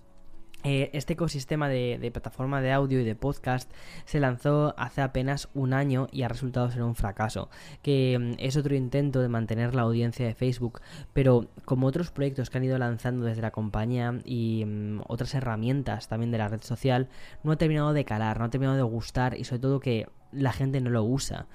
Eh, 0.65 0.91
este 0.93 1.13
ecosistema 1.13 1.69
de, 1.69 2.11
plataforma 2.13 2.61
de 2.61 2.73
audio 2.73 3.01
y 3.01 3.05
de 3.05 3.15
podcast 3.15 3.71
se 4.05 4.19
lanzó 4.19 4.75
hace 4.77 5.03
apenas 5.03 5.49
un 5.55 5.73
año 5.73 6.09
y 6.11 6.25
ha 6.25 6.29
resultado 6.29 6.69
ser 6.71 6.83
un 6.83 6.97
fracaso, 6.97 7.49
que 7.81 8.19
mm, 8.19 8.33
es 8.39 8.57
otro 8.57 8.75
intento 8.75 9.21
de 9.21 9.29
mantener 9.29 9.77
la 9.77 9.83
audiencia 9.83 10.27
de 10.27 10.35
Facebook, 10.35 10.81
pero 11.13 11.47
como 11.65 11.87
otros 11.87 12.11
proyectos 12.11 12.51
que 12.51 12.59
han 12.59 12.65
ido 12.65 12.77
lanzando 12.77 13.25
desde 13.25 13.41
la 13.41 13.53
compañía 13.53 14.19
y 14.25 14.65
mm, 14.67 15.03
otras 15.07 15.33
herramientas 15.35 16.09
también 16.09 16.33
de 16.33 16.39
la 16.39 16.49
red 16.49 16.63
social, 16.63 17.09
no 17.45 17.53
ha 17.53 17.57
terminado 17.57 17.93
de 17.93 18.05
calar, 18.05 18.41
no 18.41 18.47
ha 18.47 18.51
terminado 18.51 18.77
de 18.77 18.83
gustar 18.83 19.39
y 19.39 19.45
sobre 19.45 19.61
todo 19.61 19.79
que 19.79 20.09
la 20.33 20.53
gente 20.53 20.81
no 20.81 20.91
lo 20.91 21.05
usa. 21.05 21.47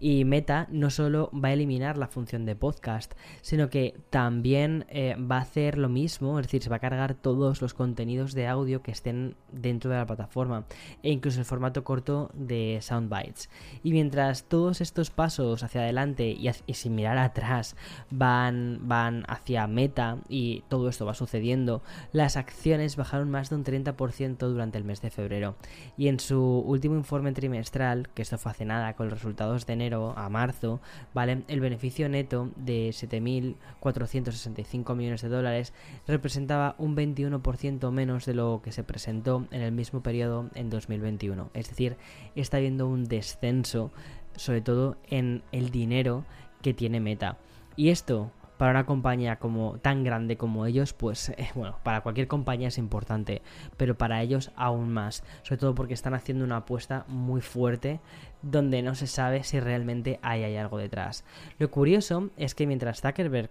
Y 0.00 0.24
Meta 0.24 0.66
no 0.70 0.90
solo 0.90 1.30
va 1.32 1.50
a 1.50 1.52
eliminar 1.52 1.98
la 1.98 2.08
función 2.08 2.46
de 2.46 2.56
podcast, 2.56 3.12
sino 3.42 3.68
que 3.68 3.94
también 4.10 4.86
eh, 4.88 5.14
va 5.16 5.36
a 5.36 5.42
hacer 5.42 5.78
lo 5.78 5.88
mismo, 5.88 6.38
es 6.38 6.46
decir, 6.46 6.62
se 6.62 6.70
va 6.70 6.76
a 6.76 6.80
cargar 6.80 7.14
todos 7.14 7.60
los 7.60 7.74
contenidos 7.74 8.32
de 8.32 8.46
audio 8.46 8.82
que 8.82 8.90
estén 8.90 9.36
dentro 9.52 9.90
de 9.90 9.98
la 9.98 10.06
plataforma 10.06 10.64
e 11.02 11.10
incluso 11.10 11.38
el 11.38 11.44
formato 11.44 11.84
corto 11.84 12.30
de 12.34 12.78
Soundbites. 12.80 13.50
Y 13.82 13.92
mientras 13.92 14.44
todos 14.44 14.80
estos 14.80 15.10
pasos 15.10 15.62
hacia 15.62 15.82
adelante 15.82 16.28
y, 16.30 16.50
sin 16.72 16.94
mirar 16.94 17.18
atrás 17.18 17.76
van, 18.10 18.80
van 18.82 19.24
hacia 19.28 19.66
Meta 19.66 20.18
y 20.28 20.64
todo 20.68 20.88
esto 20.88 21.04
va 21.04 21.14
sucediendo, 21.14 21.82
las 22.12 22.36
acciones 22.36 22.96
bajaron 22.96 23.30
más 23.30 23.50
de 23.50 23.56
un 23.56 23.64
30% 23.64 24.38
durante 24.38 24.78
el 24.78 24.84
mes 24.84 25.02
de 25.02 25.10
febrero. 25.10 25.56
Y 25.96 26.08
en 26.08 26.20
su 26.20 26.40
último 26.40 26.96
informe 26.96 27.32
trimestral, 27.32 28.08
que 28.14 28.22
esto 28.22 28.38
fue 28.38 28.52
hace 28.52 28.64
nada 28.64 28.94
con 28.94 29.08
los 29.08 29.18
resultados 29.18 29.66
de 29.66 29.72
enero, 29.74 29.89
a 29.92 30.28
marzo, 30.28 30.80
¿vale? 31.14 31.42
El 31.48 31.60
beneficio 31.60 32.08
neto 32.08 32.50
de 32.56 32.90
7.465 32.90 34.94
millones 34.94 35.22
de 35.22 35.28
dólares 35.28 35.72
representaba 36.06 36.74
un 36.78 36.96
21% 36.96 37.90
menos 37.90 38.26
de 38.26 38.34
lo 38.34 38.60
que 38.62 38.72
se 38.72 38.84
presentó 38.84 39.46
en 39.50 39.62
el 39.62 39.72
mismo 39.72 40.02
periodo 40.02 40.50
en 40.54 40.70
2021. 40.70 41.50
Es 41.54 41.68
decir, 41.68 41.96
está 42.34 42.58
habiendo 42.58 42.86
un 42.86 43.04
descenso, 43.04 43.90
sobre 44.36 44.60
todo 44.60 44.96
en 45.08 45.42
el 45.52 45.70
dinero 45.70 46.24
que 46.62 46.74
tiene 46.74 47.00
Meta. 47.00 47.38
Y 47.76 47.90
esto 47.90 48.30
para 48.60 48.72
una 48.72 48.84
compañía 48.84 49.36
como 49.36 49.78
tan 49.78 50.04
grande 50.04 50.36
como 50.36 50.66
ellos, 50.66 50.92
pues 50.92 51.30
eh, 51.30 51.48
bueno, 51.54 51.78
para 51.82 52.02
cualquier 52.02 52.28
compañía 52.28 52.68
es 52.68 52.76
importante, 52.76 53.40
pero 53.78 53.96
para 53.96 54.20
ellos 54.20 54.52
aún 54.54 54.92
más, 54.92 55.24
sobre 55.44 55.56
todo 55.56 55.74
porque 55.74 55.94
están 55.94 56.12
haciendo 56.12 56.44
una 56.44 56.58
apuesta 56.58 57.06
muy 57.08 57.40
fuerte 57.40 58.00
donde 58.42 58.82
no 58.82 58.94
se 58.94 59.06
sabe 59.06 59.44
si 59.44 59.60
realmente 59.60 60.20
hay, 60.20 60.42
hay 60.42 60.58
algo 60.58 60.76
detrás. 60.76 61.24
Lo 61.58 61.70
curioso 61.70 62.28
es 62.36 62.54
que 62.54 62.66
mientras 62.66 63.00
Zuckerberg 63.00 63.48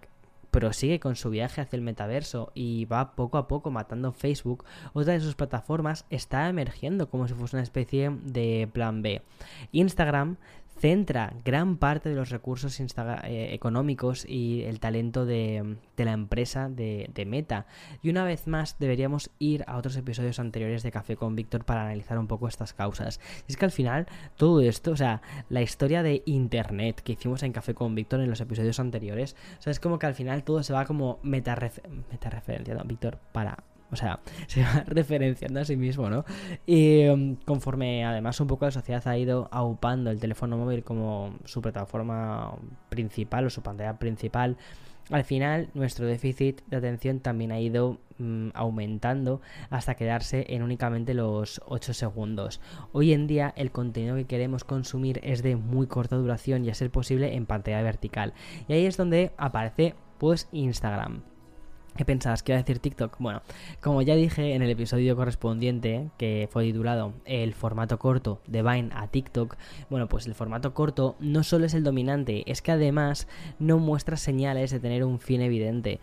prosigue 0.51 0.99
con 0.99 1.15
su 1.15 1.31
viaje 1.31 1.61
hacia 1.61 1.77
el 1.77 1.81
metaverso 1.81 2.51
y 2.53 2.85
va 2.85 3.15
poco 3.15 3.39
a 3.39 3.47
poco 3.47 3.71
matando 3.71 4.11
Facebook, 4.11 4.63
otra 4.93 5.13
de 5.13 5.21
sus 5.21 5.33
plataformas 5.33 6.05
está 6.11 6.47
emergiendo 6.49 7.09
como 7.09 7.27
si 7.27 7.33
fuese 7.33 7.55
una 7.55 7.63
especie 7.63 8.11
de 8.25 8.69
plan 8.71 9.01
B. 9.01 9.23
Instagram 9.71 10.37
centra 10.79 11.33
gran 11.43 11.77
parte 11.77 12.09
de 12.09 12.15
los 12.15 12.29
recursos 12.29 12.79
eh, 12.79 13.53
económicos 13.53 14.25
y 14.27 14.63
el 14.63 14.79
talento 14.79 15.25
de, 15.25 15.77
la 15.97 16.11
empresa 16.13 16.69
de, 16.69 17.25
Meta. 17.27 17.67
Y 18.01 18.09
una 18.09 18.23
vez 18.23 18.47
más 18.47 18.77
deberíamos 18.79 19.29
ir 19.39 19.63
a 19.67 19.77
otros 19.77 19.97
episodios 19.97 20.39
anteriores 20.39 20.83
de 20.83 20.91
Café 20.91 21.15
con 21.15 21.35
Víctor 21.35 21.65
para 21.65 21.83
analizar 21.83 22.17
un 22.17 22.27
poco 22.27 22.47
estas 22.47 22.73
causas. 22.73 23.19
es 23.47 23.57
que 23.57 23.65
al 23.65 23.71
final 23.71 24.07
todo 24.37 24.61
esto, 24.61 24.91
o 24.91 24.95
sea, 24.95 25.21
la 25.49 25.61
historia 25.61 26.01
de 26.01 26.23
Internet 26.25 27.01
que 27.01 27.13
hicimos 27.13 27.43
en 27.43 27.51
Café 27.51 27.73
con 27.73 27.93
Víctor 27.93 28.21
en 28.21 28.29
los 28.29 28.41
episodios 28.41 28.79
anteriores, 28.79 29.35
o 29.59 29.61
sea, 29.61 29.71
es 29.71 29.79
como 29.79 29.99
que 29.99 30.07
al 30.07 30.15
final 30.15 30.43
todo 30.43 30.63
se 30.63 30.73
va 30.73 30.85
como 30.85 31.19
meta, 31.23 31.57
meta 32.09 32.29
referencia. 32.29 32.75
Víctor, 32.85 33.19
para 33.31 33.57
o 33.91 33.95
sea, 33.95 34.19
se 34.47 34.61
va 34.61 34.83
referenciando 34.87 35.59
a 35.59 35.65
sí 35.65 35.75
mismo, 35.75 36.09
¿no? 36.09 36.25
Y 36.65 37.07
um, 37.07 37.35
conforme 37.35 38.05
además 38.05 38.39
un 38.39 38.47
poco 38.47 38.65
la 38.65 38.71
sociedad 38.71 39.07
ha 39.07 39.17
ido 39.17 39.47
aupando 39.51 40.11
el 40.11 40.19
teléfono 40.19 40.57
móvil 40.57 40.83
como 40.83 41.35
su 41.45 41.61
plataforma 41.61 42.53
principal 42.89 43.45
o 43.45 43.49
su 43.49 43.61
pantalla 43.61 43.97
principal, 43.97 44.57
al 45.09 45.23
final 45.23 45.69
nuestro 45.73 46.05
déficit 46.05 46.61
de 46.67 46.77
atención 46.77 47.19
también 47.19 47.51
ha 47.51 47.59
ido 47.59 47.97
mm, 48.19 48.49
aumentando 48.53 49.41
hasta 49.69 49.95
quedarse 49.95 50.45
en 50.49 50.61
únicamente 50.61 51.13
los 51.13 51.61
8 51.65 51.93
segundos. 51.93 52.61
Hoy 52.91 53.13
en 53.13 53.25
día 53.25 53.51
el 53.55 53.71
contenido 53.71 54.15
que 54.15 54.25
queremos 54.25 54.63
consumir 54.63 55.19
es 55.23 55.41
de 55.41 55.55
muy 55.55 55.87
corta 55.87 56.15
duración 56.15 56.63
y 56.63 56.69
a 56.69 56.75
ser 56.75 56.91
posible 56.91 57.35
en 57.35 57.47
pantalla 57.47 57.81
vertical. 57.81 58.33
Y 58.67 58.73
ahí 58.73 58.85
es 58.85 58.97
donde 58.97 59.31
aparece 59.37 59.95
pues 60.19 60.47
Instagram. 60.51 61.23
¿Qué 61.99 62.05
pensabas? 62.05 62.43
¿Qué 62.43 62.53
iba 62.53 62.59
a 62.59 62.61
decir 62.61 62.79
TikTok? 62.79 63.17
Bueno, 63.19 63.41
como 63.81 64.01
ya 64.01 64.15
dije 64.15 64.53
en 64.53 64.61
el 64.61 64.69
episodio 64.69 65.17
correspondiente, 65.17 66.07
que 66.17 66.47
fue 66.49 66.63
titulado 66.63 67.11
El 67.25 67.53
formato 67.53 67.99
corto 67.99 68.39
de 68.47 68.63
Vine 68.63 68.89
a 68.95 69.07
TikTok, 69.07 69.57
bueno, 69.89 70.07
pues 70.07 70.25
el 70.25 70.33
formato 70.33 70.73
corto 70.73 71.17
no 71.19 71.43
solo 71.43 71.65
es 71.65 71.73
el 71.73 71.83
dominante, 71.83 72.49
es 72.49 72.61
que 72.61 72.71
además 72.71 73.27
no 73.59 73.79
muestra 73.79 74.15
señales 74.15 74.71
de 74.71 74.79
tener 74.79 75.03
un 75.03 75.19
fin 75.19 75.41
evidente. 75.41 75.99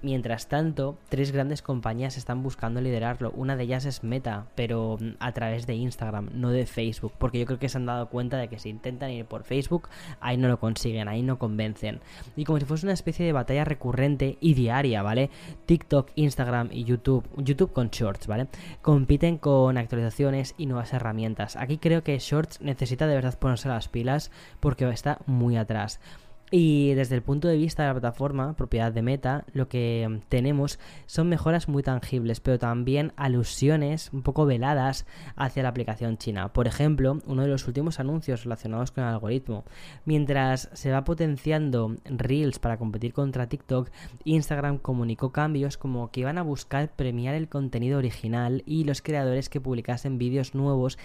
Mientras 0.00 0.48
tanto, 0.48 0.96
tres 1.08 1.32
grandes 1.32 1.62
compañías 1.62 2.16
están 2.16 2.42
buscando 2.42 2.80
liderarlo. 2.80 3.32
Una 3.32 3.56
de 3.56 3.64
ellas 3.64 3.84
es 3.84 4.04
Meta, 4.04 4.46
pero 4.54 4.96
mm, 5.00 5.16
a 5.18 5.32
través 5.32 5.66
de 5.66 5.74
Instagram, 5.74 6.30
no 6.34 6.50
de 6.50 6.66
Facebook, 6.66 7.12
porque 7.18 7.40
yo 7.40 7.46
creo 7.46 7.58
que 7.58 7.68
se 7.68 7.78
han 7.78 7.86
dado 7.86 8.08
cuenta 8.08 8.36
de 8.36 8.48
que 8.48 8.58
si 8.58 8.68
intentan 8.68 9.10
ir 9.10 9.24
por 9.24 9.44
Facebook, 9.44 9.88
ahí 10.20 10.36
no 10.36 10.48
lo 10.48 10.60
consiguen, 10.60 11.08
ahí 11.08 11.22
no 11.22 11.38
convencen. 11.38 12.00
Y 12.36 12.44
como 12.44 12.58
si 12.60 12.64
fuese 12.64 12.86
una 12.86 12.92
especie 12.92 13.26
de 13.26 13.32
batalla 13.32 13.64
recurrente 13.64 14.38
y 14.40 14.54
diaria, 14.54 15.02
¿vale? 15.02 15.30
TikTok, 15.66 16.10
Instagram 16.14 16.68
y 16.70 16.84
YouTube, 16.84 17.28
YouTube 17.36 17.72
con 17.72 17.88
Shorts, 17.90 18.26
¿vale? 18.26 18.46
Compiten 18.82 19.38
con 19.38 19.78
actualizaciones 19.78 20.54
y 20.58 20.66
nuevas 20.66 20.92
herramientas. 20.92 21.56
Aquí 21.56 21.78
creo 21.78 22.04
que 22.04 22.18
Shorts 22.18 22.60
necesita 22.60 23.06
de 23.06 23.14
verdad 23.14 23.38
ponerse 23.38 23.68
las 23.68 23.88
pilas 23.88 24.30
porque 24.60 24.88
está 24.88 25.18
muy 25.26 25.56
atrás. 25.56 26.00
Y 26.50 26.94
desde 26.94 27.14
el 27.14 27.22
punto 27.22 27.46
de 27.46 27.56
vista 27.56 27.82
de 27.82 27.88
la 27.88 28.00
plataforma, 28.00 28.54
propiedad 28.54 28.90
de 28.90 29.02
Meta, 29.02 29.44
lo 29.52 29.68
que 29.68 30.20
tenemos 30.28 30.78
son 31.06 31.28
mejoras 31.28 31.68
muy 31.68 31.82
tangibles, 31.82 32.40
pero 32.40 32.58
también 32.58 33.12
alusiones 33.16 34.10
un 34.12 34.22
poco 34.22 34.46
veladas 34.46 35.06
hacia 35.36 35.62
la 35.62 35.68
aplicación 35.68 36.16
china. 36.16 36.52
Por 36.52 36.66
ejemplo, 36.66 37.18
uno 37.26 37.42
de 37.42 37.48
los 37.48 37.66
últimos 37.66 38.00
anuncios 38.00 38.44
relacionados 38.44 38.92
con 38.92 39.04
el 39.04 39.10
algoritmo. 39.10 39.64
Mientras 40.06 40.70
se 40.72 40.90
va 40.90 41.04
potenciando 41.04 41.96
Reels 42.04 42.58
para 42.58 42.78
competir 42.78 43.12
contra 43.12 43.48
TikTok, 43.48 43.90
Instagram 44.24 44.78
comunicó 44.78 45.32
cambios 45.32 45.76
como 45.76 46.10
que 46.10 46.20
iban 46.20 46.38
a 46.38 46.42
buscar 46.42 46.90
premiar 46.94 47.34
el 47.34 47.48
contenido 47.48 47.98
original 47.98 48.62
y 48.64 48.84
los 48.84 49.02
creadores 49.02 49.50
que 49.50 49.60
publicasen 49.60 50.16
vídeos 50.16 50.54
nuevos 50.54 50.98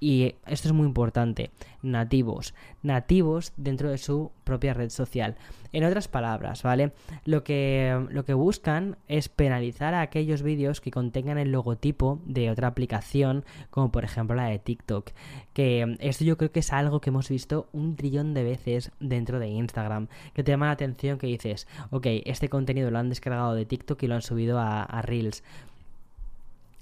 y 0.00 0.34
esto 0.46 0.68
es 0.68 0.72
muy 0.72 0.86
importante, 0.86 1.50
nativos, 1.82 2.54
nativos 2.82 3.52
dentro 3.58 3.90
de 3.90 3.98
su 3.98 4.32
propia 4.44 4.72
red 4.72 4.88
social. 4.88 5.36
En 5.72 5.84
otras 5.84 6.08
palabras, 6.08 6.62
¿vale? 6.62 6.92
Lo 7.24 7.44
que, 7.44 8.06
lo 8.10 8.24
que 8.24 8.34
buscan 8.34 8.96
es 9.06 9.28
penalizar 9.28 9.94
a 9.94 10.00
aquellos 10.00 10.42
vídeos 10.42 10.80
que 10.80 10.90
contengan 10.90 11.38
el 11.38 11.52
logotipo 11.52 12.20
de 12.24 12.50
otra 12.50 12.66
aplicación, 12.68 13.44
como 13.70 13.92
por 13.92 14.04
ejemplo 14.04 14.34
la 14.34 14.46
de 14.46 14.58
TikTok. 14.58 15.10
Que 15.52 15.96
esto 16.00 16.24
yo 16.24 16.36
creo 16.38 16.50
que 16.50 16.60
es 16.60 16.72
algo 16.72 17.00
que 17.00 17.10
hemos 17.10 17.28
visto 17.28 17.68
un 17.72 17.94
trillón 17.94 18.34
de 18.34 18.42
veces 18.42 18.90
dentro 18.98 19.38
de 19.38 19.48
Instagram, 19.48 20.08
que 20.34 20.42
te 20.42 20.50
llama 20.50 20.66
la 20.66 20.72
atención 20.72 21.18
que 21.18 21.26
dices, 21.26 21.68
ok, 21.90 22.06
este 22.24 22.48
contenido 22.48 22.90
lo 22.90 22.98
han 22.98 23.10
descargado 23.10 23.54
de 23.54 23.66
TikTok 23.66 24.02
y 24.02 24.06
lo 24.06 24.14
han 24.14 24.22
subido 24.22 24.58
a, 24.58 24.82
a 24.82 25.02
Reels. 25.02 25.44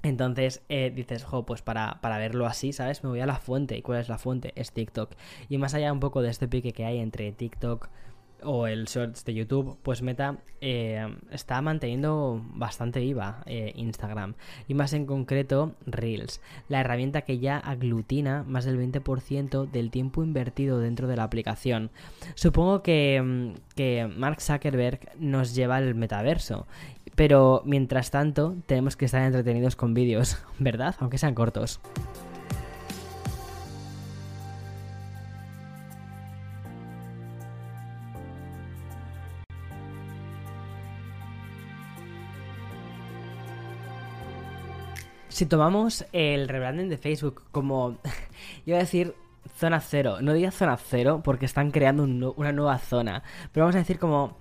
Entonces 0.01 0.61
eh, 0.69 0.91
dices, 0.95 1.23
jo, 1.23 1.45
pues 1.45 1.61
para, 1.61 1.99
para, 2.01 2.17
verlo 2.17 2.45
así, 2.45 2.71
¿sabes? 2.71 3.03
Me 3.03 3.09
voy 3.09 3.19
a 3.19 3.25
la 3.25 3.35
fuente. 3.35 3.77
¿Y 3.77 3.81
cuál 3.81 3.99
es 3.99 4.09
la 4.09 4.17
fuente? 4.17 4.53
Es 4.55 4.71
TikTok. 4.71 5.11
Y 5.49 5.57
más 5.57 5.73
allá 5.73 5.91
un 5.91 5.99
poco 5.99 6.21
de 6.21 6.29
este 6.29 6.47
pique 6.47 6.71
que 6.71 6.85
hay 6.85 6.99
entre 6.99 7.31
TikTok 7.31 7.89
o 8.43 8.67
el 8.67 8.85
Shorts 8.85 9.25
de 9.25 9.33
YouTube, 9.33 9.77
pues 9.83 10.01
Meta 10.01 10.37
eh, 10.61 11.07
está 11.31 11.61
manteniendo 11.61 12.41
bastante 12.53 12.99
viva 12.99 13.43
eh, 13.45 13.73
Instagram. 13.75 14.35
Y 14.67 14.73
más 14.73 14.93
en 14.93 15.05
concreto 15.05 15.75
Reels, 15.85 16.41
la 16.67 16.81
herramienta 16.81 17.21
que 17.21 17.39
ya 17.39 17.57
aglutina 17.57 18.43
más 18.47 18.65
del 18.65 18.79
20% 18.79 19.69
del 19.69 19.91
tiempo 19.91 20.23
invertido 20.23 20.79
dentro 20.79 21.07
de 21.07 21.15
la 21.15 21.23
aplicación. 21.23 21.91
Supongo 22.35 22.81
que, 22.81 23.21
mm, 23.21 23.75
que 23.75 24.07
Mark 24.07 24.41
Zuckerberg 24.41 24.99
nos 25.17 25.55
lleva 25.55 25.77
al 25.77 25.95
metaverso 25.95 26.67
pero 27.19 27.61
mientras 27.65 28.11
tanto, 28.11 28.55
tenemos 28.65 28.95
que 28.95 29.03
estar 29.03 29.21
entretenidos 29.21 29.75
con 29.75 29.93
vídeos, 29.93 30.41
¿verdad? 30.57 30.95
Aunque 30.99 31.17
sean 31.17 31.35
cortos. 31.35 31.81
Si 45.27 45.45
tomamos 45.45 46.05
el 46.13 46.47
rebranding 46.47 46.87
de 46.87 46.97
Facebook 46.97 47.43
como, 47.51 47.97
iba 48.65 48.77
a 48.77 48.79
decir 48.79 49.13
zona 49.57 49.81
cero, 49.81 50.19
no 50.21 50.31
diría 50.31 50.51
zona 50.51 50.77
cero 50.77 51.19
porque 51.21 51.47
están 51.47 51.71
creando 51.71 52.03
una 52.37 52.53
nueva 52.53 52.77
zona, 52.77 53.23
pero 53.51 53.65
vamos 53.65 53.75
a 53.75 53.79
decir 53.79 53.99
como 53.99 54.37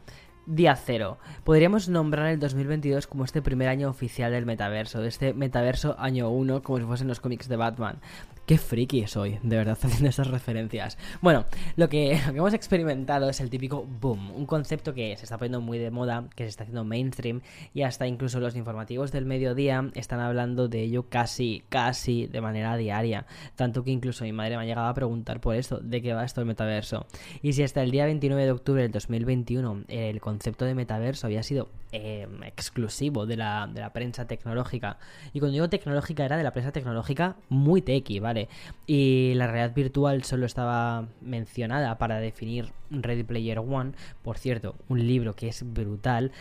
día 0.49 0.75
cero. 0.77 1.19
Podríamos 1.45 1.91
nombrar 1.91 2.29
el 2.29 2.41
2022 2.41 3.07
como 3.07 3.25
este 3.25 3.43
primer 3.43 3.69
año 3.69 3.91
oficial 3.91 4.33
del 4.33 4.47
metaverso, 4.47 5.01
de 5.03 5.09
este 5.09 5.35
metaverso 5.35 5.95
año 5.99 6.31
1, 6.31 6.63
como 6.63 6.79
si 6.79 6.85
fuesen 6.85 7.07
los 7.07 7.21
cómics 7.21 7.49
de 7.49 7.57
Batman. 7.57 8.01
Qué 8.47 8.57
friki 8.57 9.07
soy, 9.07 9.39
de 9.43 9.57
verdad, 9.59 9.77
haciendo 9.83 10.09
estas 10.09 10.29
referencias. 10.29 10.97
Bueno, 11.21 11.45
lo 11.77 11.91
que, 11.91 12.13
hemos 12.35 12.55
experimentado 12.55 13.29
es 13.29 13.41
el 13.41 13.51
típico 13.51 13.85
boom, 13.85 14.31
un 14.35 14.47
concepto 14.47 14.95
que 14.95 15.15
se 15.19 15.25
está 15.25 15.37
poniendo 15.37 15.61
muy 15.61 15.77
de 15.77 15.91
moda, 15.91 16.25
que 16.35 16.45
se 16.45 16.49
está 16.49 16.63
haciendo 16.63 16.85
mainstream, 16.85 17.43
y 17.75 17.83
hasta 17.83 18.07
incluso 18.07 18.41
los 18.41 18.57
informativos 18.57 19.13
del 19.13 19.27
mediodía 19.27 19.91
están 19.95 20.21
hablando 20.21 20.67
de 20.69 20.81
ello 20.81 21.11
casi, 21.11 21.63
casi 21.69 22.27
de 22.27 22.41
manera 22.41 22.75
diaria. 22.79 23.27
Tanto 23.55 23.85
que 23.85 23.91
incluso 23.91 24.25
mi 24.25 24.33
madre 24.33 24.57
me 24.57 24.63
ha 24.63 24.67
llegado 24.67 24.89
a 24.89 24.95
preguntar 24.95 25.43
por 25.43 25.55
esto, 25.55 25.79
de 25.81 26.01
qué 26.01 26.15
va 26.15 26.25
esto 26.25 26.41
el 26.41 26.47
metaverso. 26.47 27.07
Y 27.43 27.53
si 27.53 27.63
hasta 27.63 27.83
el 27.83 27.91
día 27.91 28.07
29 28.07 28.45
de 28.45 28.51
octubre 28.51 28.81
del 28.81 28.93
2021 28.93 29.85
el 29.89 30.21
concepto 30.23 30.38
de 30.39 30.75
metaverso 30.75 31.27
había 31.27 31.43
sido 31.43 31.69
em, 31.93 32.43
exclusivo 32.45 33.27
de 33.27 33.37
la, 33.37 33.69
de 33.73 33.81
la 33.81 33.93
prensa 33.93 34.27
tecnológica, 34.27 34.99
y 35.33 35.41
cuando 35.41 35.55
digo 35.55 35.69
tecnológica 35.69 36.25
era 36.25 36.37
de 36.37 36.43
la 36.43 36.53
prensa 36.53 36.73
tecnológica 36.73 37.37
muy 37.49 37.83
techy, 37.83 38.21
¿vale? 38.21 38.49
Y 38.87 39.35
la 39.35 39.47
realidad 39.47 39.75
virtual 39.75 40.25
solo 40.25 40.47
estaba 40.47 41.09
mencionada 41.21 41.99
para 41.99 42.19
definir 42.21 42.73
Ready 42.91 43.25
Player 43.25 43.59
One. 43.59 43.93
Por 44.23 44.39
cierto, 44.39 44.77
un 44.89 45.07
libro 45.07 45.35
que 45.35 45.49
es 45.49 45.63
brutal. 45.73 46.33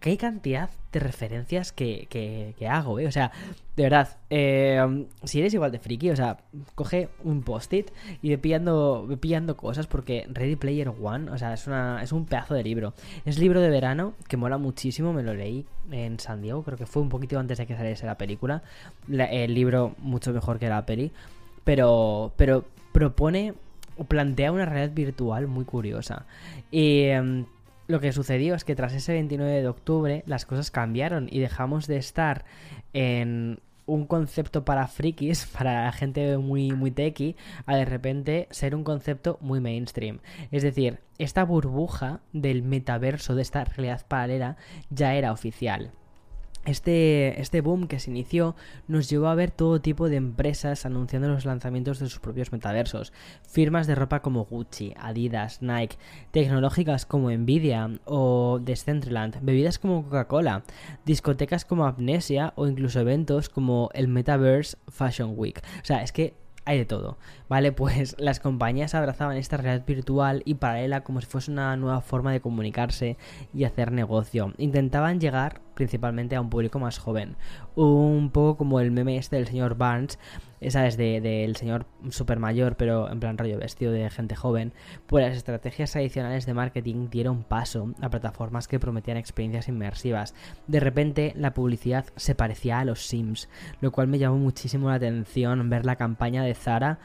¿Qué 0.00 0.16
cantidad 0.16 0.70
de 0.92 1.00
referencias 1.00 1.72
que, 1.72 2.06
que, 2.08 2.68
hago, 2.68 2.98
eh? 2.98 3.06
O 3.06 3.12
sea, 3.12 3.32
de 3.76 3.82
verdad, 3.82 4.18
eh, 4.30 5.06
si 5.24 5.40
eres 5.40 5.54
igual 5.54 5.72
de 5.72 5.78
friki, 5.78 6.10
o 6.10 6.16
sea, 6.16 6.38
coge 6.74 7.08
un 7.24 7.42
post-it 7.42 7.90
y 8.20 8.28
ve 8.28 8.38
pillando, 8.38 9.08
pillando 9.20 9.56
cosas 9.56 9.86
porque 9.86 10.26
Ready 10.30 10.56
Player 10.56 10.88
One, 10.88 11.30
o 11.30 11.38
sea, 11.38 11.54
es, 11.54 11.66
una, 11.66 12.02
es 12.02 12.12
un 12.12 12.26
pedazo 12.26 12.54
de 12.54 12.62
libro. 12.62 12.94
Es 13.24 13.38
libro 13.38 13.60
de 13.60 13.70
verano 13.70 14.14
que 14.28 14.36
mola 14.36 14.58
muchísimo, 14.58 15.12
me 15.12 15.22
lo 15.22 15.34
leí 15.34 15.66
en 15.90 16.20
San 16.20 16.42
Diego, 16.42 16.62
creo 16.62 16.78
que 16.78 16.86
fue 16.86 17.02
un 17.02 17.08
poquito 17.08 17.38
antes 17.38 17.58
de 17.58 17.66
que 17.66 17.76
saliese 17.76 18.06
la 18.06 18.18
película. 18.18 18.62
el 19.08 19.54
libro 19.54 19.94
mucho 19.98 20.32
mejor 20.32 20.58
que 20.58 20.68
la 20.68 20.84
peli 20.86 21.10
pero, 21.64 22.32
pero 22.36 22.64
propone 22.92 23.54
o 23.96 24.04
plantea 24.04 24.52
una 24.52 24.66
realidad 24.66 24.94
virtual 24.94 25.46
muy 25.46 25.64
curiosa. 25.64 26.26
Y, 26.70 27.04
em, 27.04 27.46
lo 27.86 28.00
que 28.00 28.12
sucedió 28.12 28.54
es 28.54 28.64
que 28.64 28.74
tras 28.74 28.94
ese 28.94 29.12
29 29.12 29.62
de 29.62 29.68
octubre 29.68 30.22
las 30.26 30.46
cosas 30.46 30.70
cambiaron 30.70 31.28
y 31.30 31.40
dejamos 31.40 31.86
de 31.86 31.96
estar 31.96 32.44
en 32.92 33.60
un 33.86 34.06
concepto 34.06 34.64
para 34.64 34.86
frikis, 34.86 35.46
para 35.58 35.90
gente 35.92 36.38
muy, 36.38 36.72
muy 36.72 36.90
techy, 36.90 37.36
a 37.66 37.76
de 37.76 37.84
repente 37.84 38.48
ser 38.50 38.74
un 38.74 38.84
concepto 38.84 39.38
muy 39.40 39.60
mainstream. 39.60 40.20
Es 40.50 40.62
decir, 40.62 41.00
esta 41.18 41.44
burbuja 41.44 42.20
del 42.32 42.62
metaverso, 42.62 43.34
de 43.34 43.42
esta 43.42 43.64
realidad 43.64 44.06
paralela, 44.06 44.56
ya 44.90 45.14
era 45.14 45.32
oficial. 45.32 45.92
Este, 46.64 47.40
este 47.40 47.60
boom 47.60 47.88
que 47.88 47.98
se 47.98 48.10
inició 48.10 48.54
nos 48.86 49.10
llevó 49.10 49.26
a 49.26 49.34
ver 49.34 49.50
todo 49.50 49.80
tipo 49.80 50.08
de 50.08 50.16
empresas 50.16 50.86
anunciando 50.86 51.28
los 51.28 51.44
lanzamientos 51.44 51.98
de 51.98 52.08
sus 52.08 52.20
propios 52.20 52.52
metaversos. 52.52 53.12
Firmas 53.48 53.86
de 53.86 53.96
ropa 53.96 54.22
como 54.22 54.44
Gucci, 54.44 54.94
Adidas, 54.96 55.60
Nike, 55.60 55.96
tecnológicas 56.30 57.04
como 57.04 57.30
Nvidia 57.30 57.90
o 58.04 58.60
Decentraland, 58.62 59.38
bebidas 59.42 59.78
como 59.78 60.04
Coca-Cola, 60.04 60.62
discotecas 61.04 61.64
como 61.64 61.84
Amnesia 61.84 62.52
o 62.54 62.68
incluso 62.68 63.00
eventos 63.00 63.48
como 63.48 63.90
el 63.94 64.06
Metaverse 64.06 64.76
Fashion 64.88 65.34
Week. 65.36 65.60
O 65.82 65.84
sea, 65.84 66.02
es 66.02 66.12
que 66.12 66.34
hay 66.64 66.78
de 66.78 66.84
todo, 66.84 67.18
¿vale? 67.48 67.72
Pues 67.72 68.16
las 68.18 68.40
compañías 68.40 68.94
abrazaban 68.94 69.36
esta 69.36 69.56
realidad 69.56 69.86
virtual 69.86 70.42
y 70.44 70.54
paralela 70.54 71.02
como 71.02 71.20
si 71.20 71.26
fuese 71.26 71.50
una 71.50 71.76
nueva 71.76 72.00
forma 72.00 72.32
de 72.32 72.40
comunicarse 72.40 73.16
y 73.54 73.64
hacer 73.64 73.92
negocio. 73.92 74.52
Intentaban 74.58 75.20
llegar 75.20 75.60
principalmente 75.74 76.36
a 76.36 76.40
un 76.40 76.50
público 76.50 76.78
más 76.78 76.98
joven. 76.98 77.36
Un 77.74 78.30
poco 78.30 78.56
como 78.56 78.80
el 78.80 78.90
meme 78.90 79.16
este 79.16 79.36
del 79.36 79.48
señor 79.48 79.76
Barnes, 79.76 80.18
esa 80.62 80.86
es 80.86 80.96
del 80.96 81.22
de, 81.22 81.52
señor 81.56 81.86
super 82.10 82.38
mayor, 82.38 82.76
pero 82.76 83.10
en 83.10 83.20
plan 83.20 83.36
rollo 83.36 83.58
vestido 83.58 83.92
de 83.92 84.08
gente 84.10 84.36
joven. 84.36 84.72
Pues 85.06 85.26
las 85.26 85.36
estrategias 85.36 85.92
tradicionales 85.92 86.46
de 86.46 86.54
marketing 86.54 87.08
dieron 87.10 87.42
paso 87.42 87.92
a 88.00 88.10
plataformas 88.10 88.68
que 88.68 88.78
prometían 88.78 89.16
experiencias 89.16 89.68
inmersivas. 89.68 90.34
De 90.66 90.80
repente, 90.80 91.32
la 91.36 91.54
publicidad 91.54 92.06
se 92.16 92.34
parecía 92.34 92.78
a 92.78 92.84
los 92.84 93.06
Sims, 93.06 93.48
lo 93.80 93.92
cual 93.92 94.08
me 94.08 94.18
llamó 94.18 94.38
muchísimo 94.38 94.88
la 94.88 94.96
atención 94.96 95.68
ver 95.68 95.84
la 95.84 95.96
campaña 95.96 96.42
de 96.44 96.54
Zara 96.54 96.98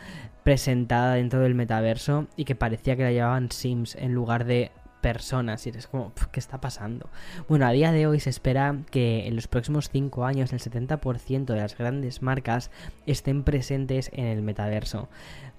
presentada 0.44 1.16
dentro 1.16 1.42
del 1.42 1.56
metaverso 1.56 2.28
y 2.38 2.46
que 2.46 2.56
parecía 2.56 2.96
que 2.96 3.04
la 3.04 3.12
llevaban 3.12 3.52
Sims 3.52 3.96
en 3.96 4.14
lugar 4.14 4.46
de 4.46 4.72
personas 5.14 5.66
y 5.66 5.70
eres 5.70 5.88
como, 5.88 6.12
¿qué 6.34 6.40
está 6.42 6.60
pasando? 6.60 7.10
Bueno, 7.48 7.66
a 7.66 7.72
día 7.72 7.94
de 7.94 8.08
hoy 8.08 8.20
se 8.20 8.30
espera 8.30 8.76
que 8.92 9.26
en 9.26 9.38
los 9.38 9.48
próximos 9.48 9.90
5 9.90 10.26
años 10.26 10.52
el 10.52 10.60
70% 10.60 11.46
de 11.46 11.56
las 11.56 11.78
grandes 11.78 12.22
marcas 12.22 12.72
estén 13.06 13.44
presentes 13.44 14.10
en 14.12 14.26
el 14.26 14.42
metaverso. 14.42 15.08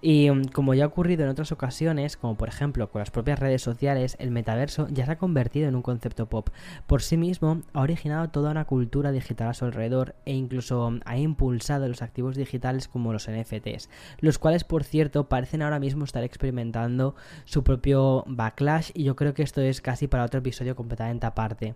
Y 0.01 0.31
mm, 0.31 0.45
como 0.53 0.75
ya 0.75 0.85
ha 0.85 0.89
ocurrido 0.89 1.25
en 1.25 1.31
otras 1.31 1.51
ocasiones, 1.53 2.17
como 2.17 2.37
por 2.37 2.49
ejemplo 2.49 2.91
con 2.91 3.01
las 3.01 3.11
propias 3.11 3.39
redes 3.39 3.63
sociales, 3.63 4.17
el 4.21 4.31
metaverso 4.31 4.87
ya 4.91 5.07
se 5.07 5.13
ha 5.13 5.19
convertido 5.19 5.69
en 5.69 5.75
un 5.75 5.83
concepto 5.83 6.27
pop. 6.27 6.51
Por 6.87 7.03
sí 7.03 7.17
mismo 7.17 7.63
ha 7.73 7.81
originado 7.81 8.29
toda 8.29 8.51
una 8.51 8.67
cultura 8.67 9.13
digital 9.13 9.49
a 9.49 9.55
su 9.55 9.65
alrededor 9.65 10.15
e 10.25 10.35
incluso 10.35 10.91
mm, 10.91 11.01
ha 11.05 11.19
impulsado 11.19 11.89
los 11.89 12.03
activos 12.03 12.37
digitales 12.37 12.87
como 12.87 13.13
los 13.13 13.29
NFTs, 13.29 13.89
los 14.21 14.39
cuales 14.39 14.65
por 14.65 14.85
cierto 14.85 15.29
parecen 15.29 15.63
ahora 15.63 15.81
mismo 15.81 16.05
estar 16.05 16.23
experimentando 16.23 17.15
su 17.45 17.65
propio 17.65 18.25
backlash 18.27 18.91
y 18.95 19.05
yo 19.05 19.17
creo 19.17 19.35
que 19.35 19.38
esto 19.43 19.61
es 19.61 19.81
casi 19.81 20.07
para 20.07 20.25
otro 20.25 20.41
episodio 20.41 20.77
completamente 20.77 21.27
aparte. 21.27 21.75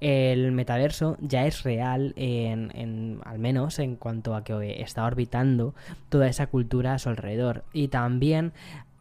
El 0.00 0.52
metaverso 0.52 1.16
ya 1.20 1.46
es 1.46 1.62
real 1.62 2.12
en, 2.16 3.20
al 3.24 3.38
menos 3.38 3.78
en 3.78 3.96
cuanto 3.96 4.34
a 4.34 4.44
que 4.44 4.82
está 4.82 5.04
orbitando 5.04 5.74
toda 6.08 6.28
esa 6.28 6.46
cultura 6.46 6.94
a 6.94 6.98
su 6.98 7.08
alrededor 7.08 7.64
y 7.72 7.88
también 7.88 8.52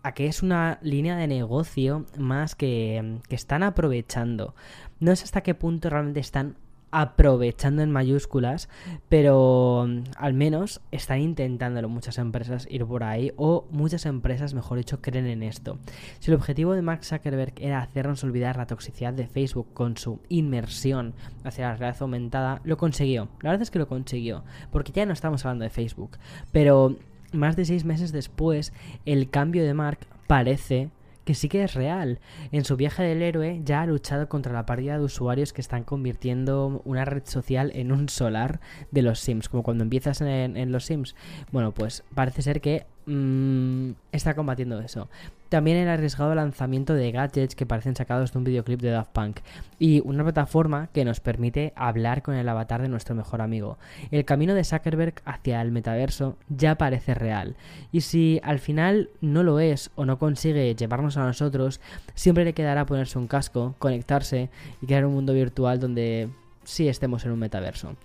a 0.03 0.13
que 0.13 0.27
es 0.27 0.41
una 0.41 0.79
línea 0.81 1.15
de 1.15 1.27
negocio 1.27 2.05
más 2.17 2.55
que, 2.55 3.19
que 3.27 3.35
están 3.35 3.63
aprovechando. 3.63 4.55
No 4.99 5.15
sé 5.15 5.25
hasta 5.25 5.41
qué 5.41 5.53
punto 5.53 5.89
realmente 5.89 6.19
están 6.19 6.55
aprovechando 6.91 7.81
en 7.81 7.91
mayúsculas, 7.91 8.69
pero 9.09 9.85
mm, 9.87 10.03
al 10.17 10.33
menos 10.33 10.81
están 10.91 11.21
intentándolo 11.21 11.89
muchas 11.89 12.17
empresas 12.17 12.67
ir 12.69 12.85
por 12.85 13.03
ahí, 13.03 13.31
o 13.37 13.65
muchas 13.71 14.05
empresas, 14.05 14.53
mejor 14.53 14.77
dicho, 14.77 15.01
creen 15.01 15.27
en 15.27 15.43
esto. 15.43 15.79
Si 16.19 16.31
el 16.31 16.37
objetivo 16.37 16.73
de 16.73 16.81
Mark 16.81 17.03
Zuckerberg 17.03 17.53
era 17.59 17.81
hacernos 17.81 18.23
olvidar 18.23 18.57
la 18.57 18.67
toxicidad 18.67 19.13
de 19.13 19.27
Facebook 19.27 19.67
con 19.73 19.97
su 19.97 20.19
inmersión 20.29 21.13
hacia 21.43 21.69
la 21.69 21.75
realidad 21.75 22.01
aumentada, 22.01 22.61
lo 22.63 22.77
consiguió. 22.77 23.29
La 23.41 23.51
verdad 23.51 23.63
es 23.63 23.71
que 23.71 23.79
lo 23.79 23.87
consiguió, 23.87 24.43
porque 24.71 24.91
ya 24.91 25.05
no 25.05 25.13
estamos 25.13 25.45
hablando 25.45 25.63
de 25.63 25.69
Facebook, 25.69 26.17
pero 26.51 26.97
más 27.31 27.55
de 27.55 27.65
seis 27.65 27.85
meses 27.85 28.11
después, 28.11 28.73
el 29.05 29.29
cambio 29.29 29.63
de 29.63 29.73
Mark 29.73 29.99
parece 30.27 30.89
que 31.25 31.33
sí 31.33 31.49
que 31.49 31.63
es 31.63 31.73
real. 31.73 32.19
En 32.51 32.65
su 32.65 32.77
viaje 32.77 33.03
del 33.03 33.21
héroe 33.21 33.61
ya 33.63 33.81
ha 33.81 33.85
luchado 33.85 34.27
contra 34.29 34.53
la 34.53 34.65
pérdida 34.65 34.97
de 34.97 35.03
usuarios 35.03 35.53
que 35.53 35.61
están 35.61 35.83
convirtiendo 35.83 36.81
una 36.85 37.05
red 37.05 37.23
social 37.25 37.71
en 37.75 37.91
un 37.91 38.09
solar 38.09 38.59
de 38.91 39.01
los 39.01 39.19
Sims, 39.19 39.49
como 39.49 39.63
cuando 39.63 39.83
empiezas 39.83 40.21
en, 40.21 40.57
en 40.57 40.71
los 40.71 40.85
Sims. 40.85 41.15
Bueno, 41.51 41.73
pues 41.73 42.03
parece 42.13 42.41
ser 42.41 42.61
que 42.61 42.85
mmm, 43.05 43.91
está 44.11 44.35
combatiendo 44.35 44.79
eso. 44.79 45.09
También 45.49 45.75
el 45.75 45.89
arriesgado 45.89 46.33
lanzamiento 46.33 46.93
de 46.93 47.11
gadgets 47.11 47.55
que 47.55 47.65
parecen 47.65 47.95
sacados 47.95 48.31
de 48.31 48.37
un 48.37 48.45
videoclip 48.45 48.79
de 48.79 48.91
Daft 48.91 49.11
Punk 49.11 49.39
y 49.79 50.01
una 50.05 50.23
plataforma 50.23 50.87
que 50.93 51.03
nos 51.03 51.19
permite 51.19 51.73
hablar 51.75 52.21
con 52.21 52.35
el 52.35 52.47
avatar 52.47 52.81
de 52.81 52.87
nuestro 52.87 53.15
mejor 53.15 53.41
amigo. 53.41 53.77
El 54.11 54.23
camino 54.23 54.53
de 54.53 54.63
Zuckerberg 54.63 55.15
hacia 55.25 55.61
el 55.61 55.71
metaverso 55.71 56.37
ya 56.47 56.75
parece 56.75 57.15
real 57.15 57.57
y 57.91 58.01
si 58.01 58.39
al 58.43 58.59
final 58.59 59.09
no 59.19 59.43
lo 59.43 59.59
es 59.59 59.91
o 59.95 60.05
no 60.05 60.19
consigue 60.19 60.73
llevarnos 60.73 61.17
a 61.17 61.25
nosotros, 61.25 61.81
siempre 62.15 62.45
le 62.45 62.53
quedará 62.53 62.85
ponerse 62.85 63.19
un 63.19 63.27
casco, 63.27 63.75
conectarse 63.77 64.49
y 64.81 64.85
crear 64.85 65.05
un 65.05 65.13
mundo 65.13 65.33
virtual 65.33 65.81
donde 65.81 66.29
sí 66.63 66.87
estemos 66.87 67.25
en 67.25 67.31
un 67.31 67.39
metaverso. 67.39 67.95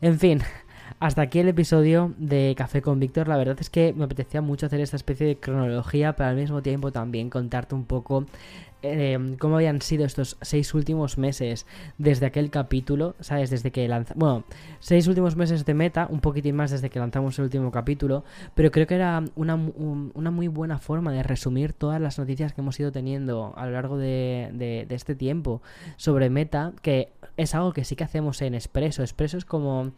En 0.00 0.18
fin, 0.18 0.40
hasta 1.00 1.22
aquí 1.22 1.38
el 1.40 1.48
episodio 1.48 2.14
de 2.18 2.54
Café 2.56 2.82
con 2.82 3.00
Víctor. 3.00 3.28
La 3.28 3.36
verdad 3.36 3.56
es 3.60 3.70
que 3.70 3.92
me 3.92 4.04
apetecía 4.04 4.40
mucho 4.40 4.66
hacer 4.66 4.80
esta 4.80 4.96
especie 4.96 5.26
de 5.26 5.38
cronología, 5.38 6.14
pero 6.14 6.30
al 6.30 6.36
mismo 6.36 6.62
tiempo 6.62 6.92
también 6.92 7.30
contarte 7.30 7.74
un 7.74 7.84
poco 7.84 8.26
eh, 8.86 9.36
cómo 9.38 9.56
habían 9.56 9.80
sido 9.82 10.04
estos 10.04 10.36
seis 10.40 10.74
últimos 10.74 11.18
meses 11.18 11.66
desde 11.98 12.26
aquel 12.26 12.50
capítulo, 12.50 13.14
¿sabes? 13.20 13.50
Desde 13.50 13.70
que 13.70 13.86
lanzamos... 13.88 14.18
Bueno, 14.18 14.44
seis 14.80 15.06
últimos 15.06 15.36
meses 15.36 15.64
de 15.64 15.74
meta, 15.74 16.06
un 16.10 16.20
poquitín 16.20 16.56
más 16.56 16.70
desde 16.70 16.90
que 16.90 16.98
lanzamos 16.98 17.38
el 17.38 17.44
último 17.44 17.70
capítulo, 17.70 18.24
pero 18.54 18.70
creo 18.70 18.86
que 18.86 18.94
era 18.94 19.24
una, 19.34 19.54
una 19.56 20.30
muy 20.30 20.48
buena 20.48 20.78
forma 20.78 21.12
de 21.12 21.22
resumir 21.22 21.72
todas 21.72 22.00
las 22.00 22.18
noticias 22.18 22.52
que 22.52 22.60
hemos 22.60 22.78
ido 22.80 22.92
teniendo 22.92 23.54
a 23.56 23.66
lo 23.66 23.72
largo 23.72 23.98
de, 23.98 24.50
de, 24.52 24.86
este 24.94 25.14
tiempo 25.14 25.62
sobre 25.96 26.30
meta, 26.30 26.72
que 26.82 27.10
es 27.36 27.54
algo 27.54 27.72
que 27.72 27.84
sí 27.84 27.96
que 27.96 28.04
hacemos 28.04 28.40
en 28.42 28.54
Expreso. 28.54 29.02
Expreso 29.02 29.36
es 29.36 29.44
como, 29.44 29.92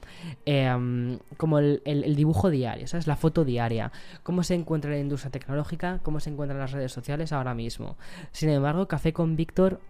eh, 0.45 1.19
como 1.37 1.59
el, 1.59 1.83
el, 1.85 2.17
dibujo 2.17 2.51
diario, 2.51 2.87
¿sabes? 2.87 3.07
La 3.07 3.17
foto 3.17 3.45
diaria. 3.45 3.93
Cómo 4.23 4.43
se 4.43 4.55
encuentra 4.55 4.91
la 4.91 4.99
industria 4.99 5.31
tecnológica, 5.31 6.01
cómo 6.03 6.21
se 6.21 6.31
encuentran 6.31 6.59
las 6.59 6.73
redes 6.73 6.93
sociales 6.93 7.33
ahora 7.33 7.55
mismo. 7.55 7.97
Sin 8.33 8.51
embargo, 8.51 8.78
Café 8.87 9.13
con 9.13 9.35
Víctor 9.35 9.81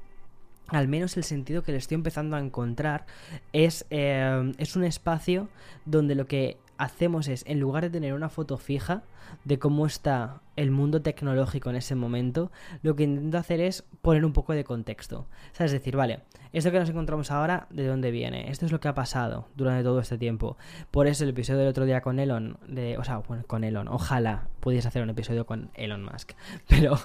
al 0.68 0.86
menos 0.86 1.16
el 1.16 1.24
sentido 1.24 1.62
que 1.62 1.72
le 1.72 1.78
estoy 1.78 1.96
empezando 1.96 2.36
a 2.36 2.40
encontrar 2.40 3.06
es, 3.52 3.86
eh, 3.90 4.52
es 4.58 4.76
un 4.76 4.84
espacio 4.84 5.48
donde 5.86 6.14
lo 6.14 6.26
que 6.26 6.58
hacemos 6.76 7.26
es, 7.28 7.42
en 7.46 7.58
lugar 7.58 7.84
de 7.84 7.90
tener 7.90 8.14
una 8.14 8.28
foto 8.28 8.58
fija 8.58 9.02
de 9.44 9.58
cómo 9.58 9.86
está 9.86 10.40
el 10.58 10.72
mundo 10.72 11.02
tecnológico 11.02 11.70
en 11.70 11.76
ese 11.76 11.94
momento, 11.94 12.50
lo 12.82 12.96
que 12.96 13.04
intento 13.04 13.38
hacer 13.38 13.60
es 13.60 13.84
poner 14.02 14.24
un 14.24 14.32
poco 14.32 14.52
de 14.52 14.64
contexto. 14.64 15.26
O 15.58 15.62
es 15.62 15.70
decir, 15.70 15.96
vale, 15.96 16.20
esto 16.52 16.72
que 16.72 16.80
nos 16.80 16.88
encontramos 16.88 17.30
ahora, 17.30 17.68
¿de 17.70 17.86
dónde 17.86 18.10
viene? 18.10 18.50
Esto 18.50 18.66
es 18.66 18.72
lo 18.72 18.80
que 18.80 18.88
ha 18.88 18.94
pasado 18.94 19.46
durante 19.54 19.84
todo 19.84 20.00
este 20.00 20.18
tiempo. 20.18 20.56
Por 20.90 21.06
eso 21.06 21.22
el 21.22 21.30
episodio 21.30 21.60
del 21.60 21.68
otro 21.68 21.84
día 21.84 22.00
con 22.00 22.18
Elon, 22.18 22.58
de, 22.66 22.98
o 22.98 23.04
sea, 23.04 23.18
bueno, 23.18 23.44
con 23.46 23.62
Elon, 23.62 23.86
ojalá 23.86 24.48
pudiese 24.58 24.88
hacer 24.88 25.02
un 25.02 25.10
episodio 25.10 25.46
con 25.46 25.70
Elon 25.74 26.02
Musk. 26.02 26.32
Pero 26.68 26.98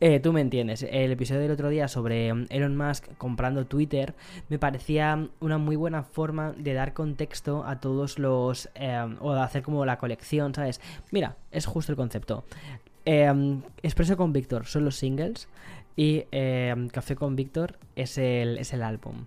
eh, 0.00 0.20
tú 0.20 0.34
me 0.34 0.42
entiendes, 0.42 0.82
el 0.82 1.12
episodio 1.12 1.40
del 1.42 1.52
otro 1.52 1.70
día 1.70 1.88
sobre 1.88 2.28
Elon 2.28 2.76
Musk 2.76 3.06
comprando 3.16 3.66
Twitter 3.66 4.14
me 4.50 4.58
parecía 4.58 5.28
una 5.40 5.56
muy 5.56 5.76
buena 5.76 6.02
forma 6.02 6.52
de 6.52 6.74
dar 6.74 6.92
contexto 6.92 7.64
a 7.64 7.80
todos 7.80 8.18
los... 8.18 8.68
Eh, 8.74 8.98
o 9.20 9.32
de 9.32 9.40
hacer 9.40 9.62
como 9.62 9.86
la 9.86 9.96
colección, 9.96 10.54
¿sabes? 10.54 10.80
Mira, 11.10 11.36
es 11.50 11.66
justo 11.68 11.92
el 11.92 11.96
concepto. 11.96 12.44
Eh, 13.04 13.60
Expreso 13.82 14.16
con 14.16 14.32
Víctor 14.32 14.66
son 14.66 14.84
los 14.84 14.96
singles 14.96 15.48
y 15.96 16.24
em, 16.30 16.88
Café 16.88 17.16
con 17.16 17.36
Víctor 17.36 17.78
es 17.96 18.18
el, 18.18 18.58
es 18.58 18.72
el 18.72 18.82
álbum. 18.82 19.24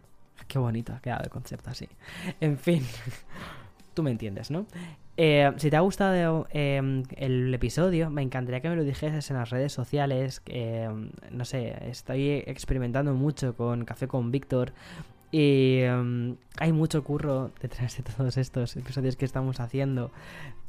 Qué 0.47 0.59
bonito 0.59 0.93
ha 0.93 0.99
quedado 0.99 1.23
el 1.23 1.29
concepto 1.29 1.69
así. 1.69 1.87
En 2.39 2.57
fin, 2.57 2.85
tú 3.93 4.03
me 4.03 4.11
entiendes, 4.11 4.51
¿no? 4.51 4.65
Eh, 5.17 5.51
si 5.57 5.69
te 5.69 5.75
ha 5.75 5.81
gustado 5.81 6.47
em, 6.51 7.03
el 7.15 7.53
episodio, 7.53 8.09
me 8.09 8.21
encantaría 8.21 8.61
que 8.61 8.69
me 8.69 8.75
lo 8.75 8.83
dijeses 8.83 9.29
en 9.29 9.37
las 9.37 9.49
redes 9.49 9.73
sociales. 9.73 10.41
No 11.31 11.45
sé, 11.45 11.89
estoy 11.89 12.43
experimentando 12.45 13.13
mucho 13.13 13.55
con 13.55 13.85
Café 13.85 14.07
con 14.07 14.31
Víctor. 14.31 14.73
Y 15.31 15.81
hay 16.59 16.73
mucho 16.73 17.03
curro 17.03 17.51
detrás 17.61 17.95
de 17.97 18.03
todos 18.03 18.37
estos 18.37 18.75
episodios 18.75 19.15
que 19.15 19.25
estamos 19.25 19.59
haciendo. 19.59 20.11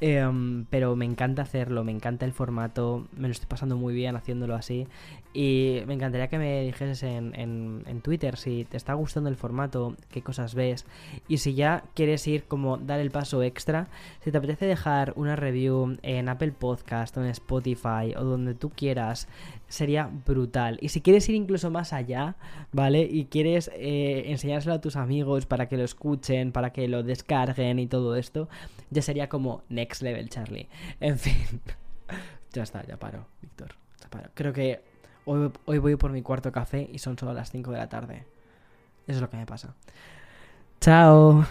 Em, 0.00 0.64
pero 0.64 0.96
me 0.96 1.04
encanta 1.04 1.42
hacerlo, 1.42 1.84
me 1.84 1.92
encanta 1.92 2.24
el 2.24 2.32
formato, 2.32 3.06
me 3.16 3.28
lo 3.28 3.32
estoy 3.32 3.46
pasando 3.46 3.76
muy 3.76 3.94
bien 3.94 4.16
haciéndolo 4.16 4.54
así. 4.54 4.88
Y 5.32 5.82
me 5.86 5.94
encantaría 5.94 6.28
que 6.28 6.38
me 6.38 6.62
dijeses 6.62 7.02
en, 7.02 7.34
en, 7.36 8.00
Twitter 8.00 8.36
si 8.36 8.64
te 8.64 8.76
está 8.76 8.94
gustando 8.94 9.30
el 9.30 9.36
formato, 9.36 9.96
qué 10.10 10.22
cosas 10.22 10.54
ves. 10.54 10.86
Y 11.28 11.38
si 11.38 11.54
ya 11.54 11.84
quieres 11.94 12.26
ir 12.26 12.44
como 12.44 12.78
dar 12.78 13.00
el 13.00 13.10
paso 13.10 13.42
extra, 13.42 13.88
si 14.24 14.32
te 14.32 14.38
apetece 14.38 14.66
dejar 14.66 15.12
una 15.16 15.36
review 15.36 15.96
en 16.02 16.28
Apple 16.28 16.52
Podcast 16.52 17.16
o 17.16 17.22
en 17.22 17.30
Spotify 17.30 18.14
o 18.16 18.24
donde 18.24 18.54
tú 18.54 18.70
quieras, 18.70 19.28
sería 19.72 20.10
brutal. 20.26 20.76
Y 20.82 20.90
si 20.90 21.00
quieres 21.00 21.26
ir 21.30 21.34
incluso 21.34 21.70
más 21.70 21.94
allá, 21.94 22.36
¿vale? 22.72 23.08
Y 23.10 23.24
quieres 23.24 23.70
eh, 23.74 24.24
enseñárselo 24.26 24.74
a 24.74 24.80
tus 24.82 24.96
amigos 24.96 25.46
para 25.46 25.66
que 25.66 25.78
lo 25.78 25.84
escuchen, 25.84 26.52
para 26.52 26.74
que 26.74 26.88
lo 26.88 27.02
descarguen 27.02 27.78
y 27.78 27.86
todo 27.86 28.14
esto, 28.16 28.50
ya 28.90 29.00
sería 29.00 29.30
como 29.30 29.62
next 29.70 30.02
level, 30.02 30.28
Charlie. 30.28 30.68
En 31.00 31.18
fin. 31.18 31.60
ya 32.52 32.62
está, 32.62 32.84
ya 32.86 32.98
paro, 32.98 33.26
Víctor. 33.40 33.74
Ya 34.02 34.10
paro. 34.10 34.30
Creo 34.34 34.52
que 34.52 34.82
hoy, 35.24 35.50
hoy 35.64 35.78
voy 35.78 35.96
por 35.96 36.12
mi 36.12 36.20
cuarto 36.20 36.52
café 36.52 36.88
y 36.92 36.98
son 36.98 37.16
solo 37.16 37.32
las 37.32 37.50
5 37.50 37.72
de 37.72 37.78
la 37.78 37.88
tarde. 37.88 38.26
Eso 39.06 39.16
es 39.16 39.20
lo 39.22 39.30
que 39.30 39.38
me 39.38 39.46
pasa. 39.46 39.74
Chao. 40.80 41.46